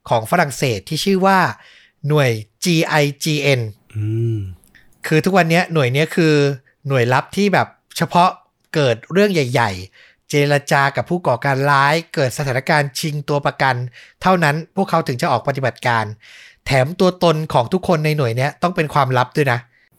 [0.09, 1.38] ของฝรั่งเศสที่ชื่อว่า
[2.09, 2.30] หน่วย
[2.64, 3.61] GIGN
[3.94, 4.05] อื
[4.36, 4.38] ม
[5.07, 6.34] คือทุกวันเนี้ยหน่วยเนี้ยคือ
[6.88, 8.28] หน่วยลับที่แบบเฉพาะ
[8.74, 13.74] เกิดเรื่องใหญ่ ๆ เจรจากับผู้ก่อการร้าย เกิดสถานการณ์ชิงตัวประกัน
[14.22, 16.05] เท่านั้นพวกเขาถึงจะออกปฏิบัติการ
[16.66, 19.59] แถมตัวตนของทุกคนในหน่วยเนี้ยต้องเป็นความลับด้วยนะ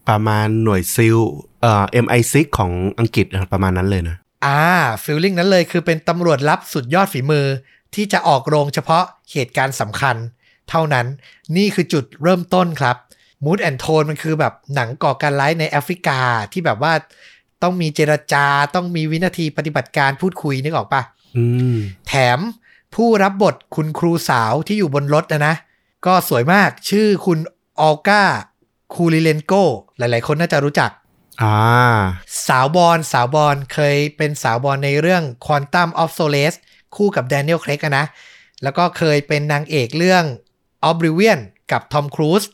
[0.10, 1.18] ประมาณหน่วยซิล
[1.62, 4.64] เอ่อ MI6 ของอังกฤษนะครับประมาณนั้นเลยนะอ่า
[5.04, 7.46] ฟีลลิ่งนั้นเลยคือเป็นตำรวจลับสุดยอดฝีมือ
[7.96, 10.16] ที่จะออกโรงเฉพาะเหตุการณ์สำคัญ
[10.70, 11.06] เท่านั้น
[11.58, 12.98] นี่คือจุดเริ่มต้นครับ
[13.44, 16.20] มูดแอนโทนมันคือแบบหนังก่อการร้ายในแอฟริกา
[16.52, 16.94] ที่แบบว่า
[17.64, 21.02] ต้องมีเจรจาต้องมีวินาทีปฏิบัติการพูดคุยนึกออกปะ
[21.38, 21.78] อืม
[22.08, 22.40] แถม
[22.96, 25.56] ผู้รับบทคุณครูสาวที่อยู่บนรถนะนะ
[26.06, 27.40] ก็สวยมากชื่อคุณ
[27.80, 28.24] ออลกา
[28.94, 29.54] คูลิเลนโก
[29.98, 30.92] หลายๆ คนน่าจะรู้จัก
[31.42, 31.56] อ่า
[32.48, 36.58] สาวบอลสาวบอลเคยเป็นสาวบอลในเรื่อง Quantum of Solace
[36.96, 38.06] คู่กับ Daniel Craig อะนะ
[38.64, 40.24] แล้วก็เคยเป็นนางเอกเรื่อง
[40.90, 41.40] Oblivion
[41.72, 42.52] กับ Tom Cruise ร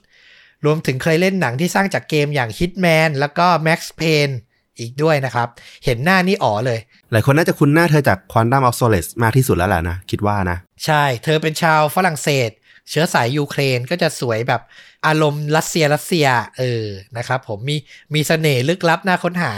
[0.70, 4.34] วมถึงเคยเล่นหนังที่สร้างจากเกมอย่าง Hitman แล้วก็ Max Payne
[4.80, 5.48] อีกด้วยนะครับ
[5.86, 6.80] เห็นหน้านี่อ๋อเลย
[7.12, 12.50] หลายคนน่าจะคุ้นหน้าเธอจาก Quantum of Solace มากที่สุดแล้วแหละนะ คิดว่านะ ใช่ เธอเป็นชาวฝรั่งเศส
[12.90, 14.62] เชื้อสายยูเครนก็จะสวยแบบ
[15.08, 16.86] อารมณ์รัสเซียรัสเซีย เออ
[17.18, 17.78] นะครับผมมี
[18.14, 19.54] มีเสน่ห์ลึกลับน่าค้นหา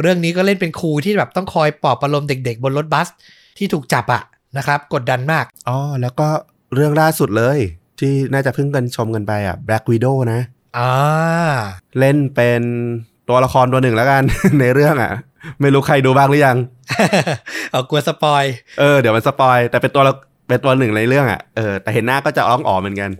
[0.00, 3.08] เรื่องนี้ก็เล่นเป็นครูที่แบบต้องคอยปลอบประโลมเด็ก ๆ บนรถบัส
[3.58, 4.22] ที่ถูกจับอะ
[4.56, 6.28] นะครับ กดดันมากอ๋อแล้วก็
[6.74, 7.58] เรื่องล่าสุดเลย
[8.00, 10.40] ที่น่าจะเพิ่งกันชมกันไปอะ Black Widow นะ
[10.78, 10.92] อ่า
[11.98, 12.62] เล่นเป็น
[13.28, 14.22] ตัวละครตัวหนึ่งแล้วกัน
[14.60, 15.12] ในเรื่องอะ
[15.60, 16.56] ไม่รู้ใครดูบ้างหรือยัง
[17.72, 18.44] เอากลัวสปอย
[18.80, 20.12] เออเดี๋ยวมัน spoil แต่เป็นตัวละ
[20.48, 23.10] เป็นตัวหนึ่งในเรื่องอะเออแต่เห็นหน้าก็จะร้องอ๋อเหมือนกัน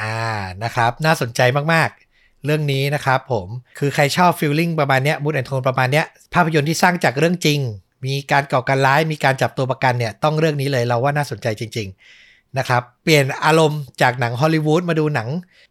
[0.00, 0.18] อ่า
[0.62, 1.40] นะครับ น่าสนใจ
[1.72, 3.46] มากๆ เรื่องนี้นะครับผม
[3.78, 7.58] คือใครชอบ feeling ประมาณเนี้ย mood and tone ประมาณเนี้ยภาพยนตร์ที่สร้างจากเรื่องจริง
[8.06, 12.27] มีการก่อการร้ายมีการจับตัวประกันเนี่ยต้องเรื่องนี้เลยเราว่าน่าสนใจจริง ๆ
[12.58, 15.28] นะครับ เปลี่ยนอารมณ์จากหนังฮอลลีวูดมาดูหนัง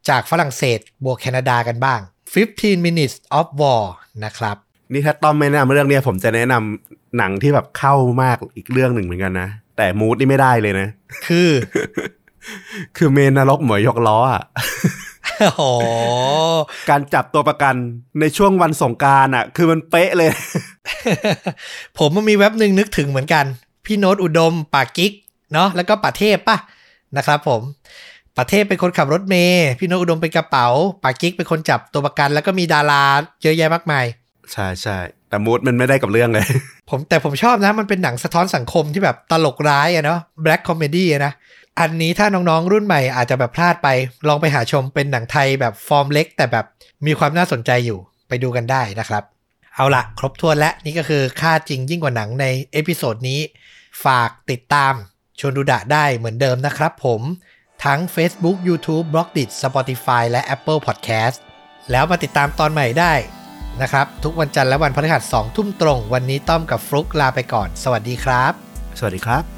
[0.09, 1.99] จากฝรั่งเศสบวกแคนาดากันบ้าง
[2.43, 3.83] 15 minutes of war
[4.25, 4.57] นะครับ
[4.93, 10.87] นี่ถ้าต้อมไม่แนะนำเรื่องเนี้ยผมจะแนะนำหนังที่แบบเข้ามากอีกเรื่องหนึ่งเหมือนกันนะ แต่มูดนี่ไม่ได้เลยนะ
[11.25, 11.49] คือ
[12.97, 14.43] คือเมนนรกหมวยยกล้ออะ
[15.57, 15.69] โอ้
[16.89, 17.75] การจับตัวประกัน
[18.19, 20.31] ในช่วงวันสงกรารอะ คือมันเป๊ะเลย
[21.97, 23.45] ผมมันมีเว็บหนึ่งนึกถึงเหมือนกัน
[23.85, 25.13] พี่โน้ตอุดมป่ากิ๊ก
[25.53, 26.57] เนาะแล้วก็ป่าเทพป่ะ
[27.17, 27.61] นะครับผม
[28.35, 30.67] ป่าเทพเป็นคนขับรถเมย์พี่โน้ตอุดมเป็นกระเป๋า
[31.03, 33.03] ป๋ากิ๊กเป็นคนจับตัวประกัน แล้วก็มีดารา
[33.43, 34.05] เยอะแยะมากมาย
[34.51, 34.97] ใช่ใช่
[35.29, 36.45] แต่ mood มันไม่ได้กับเรื่องเลย
[36.89, 41.33] ผมแต่ผมชอบนะ มันเป็นหนังสะท้อนสังคมที่แบบตลกร้ายอะเนาะ black comedy อะนะ
[41.79, 43.87] อันนี้ถ้าน้องๆรุ่นใหม่อาจจะแบบพลาดไป
[44.27, 46.65] ลองไปหาชมเป็นหนังไทยแบบฟอร์มเล็ก แต่แบบ
[47.05, 49.23] มีความน่าสนใจอยู่ไปดูกันได้นะครับ
[49.75, 53.39] เอาละครบถ้วนและนี่ก็คือฆาตจริงยิ่งกว่าหนังใน episode นี้
[54.05, 54.93] ฝากติดตาม
[55.39, 57.21] ชวนดูดะได้เหมือนเดิมนะครับผม
[57.85, 61.37] ทั้ง Facebook YouTube b l o g d i t Spotify และ Apple Podcast
[61.91, 63.13] แล้วมาติดตามตอนใหม่ได้
[63.81, 68.53] นะครับ ทุกวันจันทร์และวันพฤหัส2ทุ่มตรง วันนี้ต้อมกับฟลุกลาไปก่อน สวัสดีครับ
[68.99, 69.56] สวัสดีครับ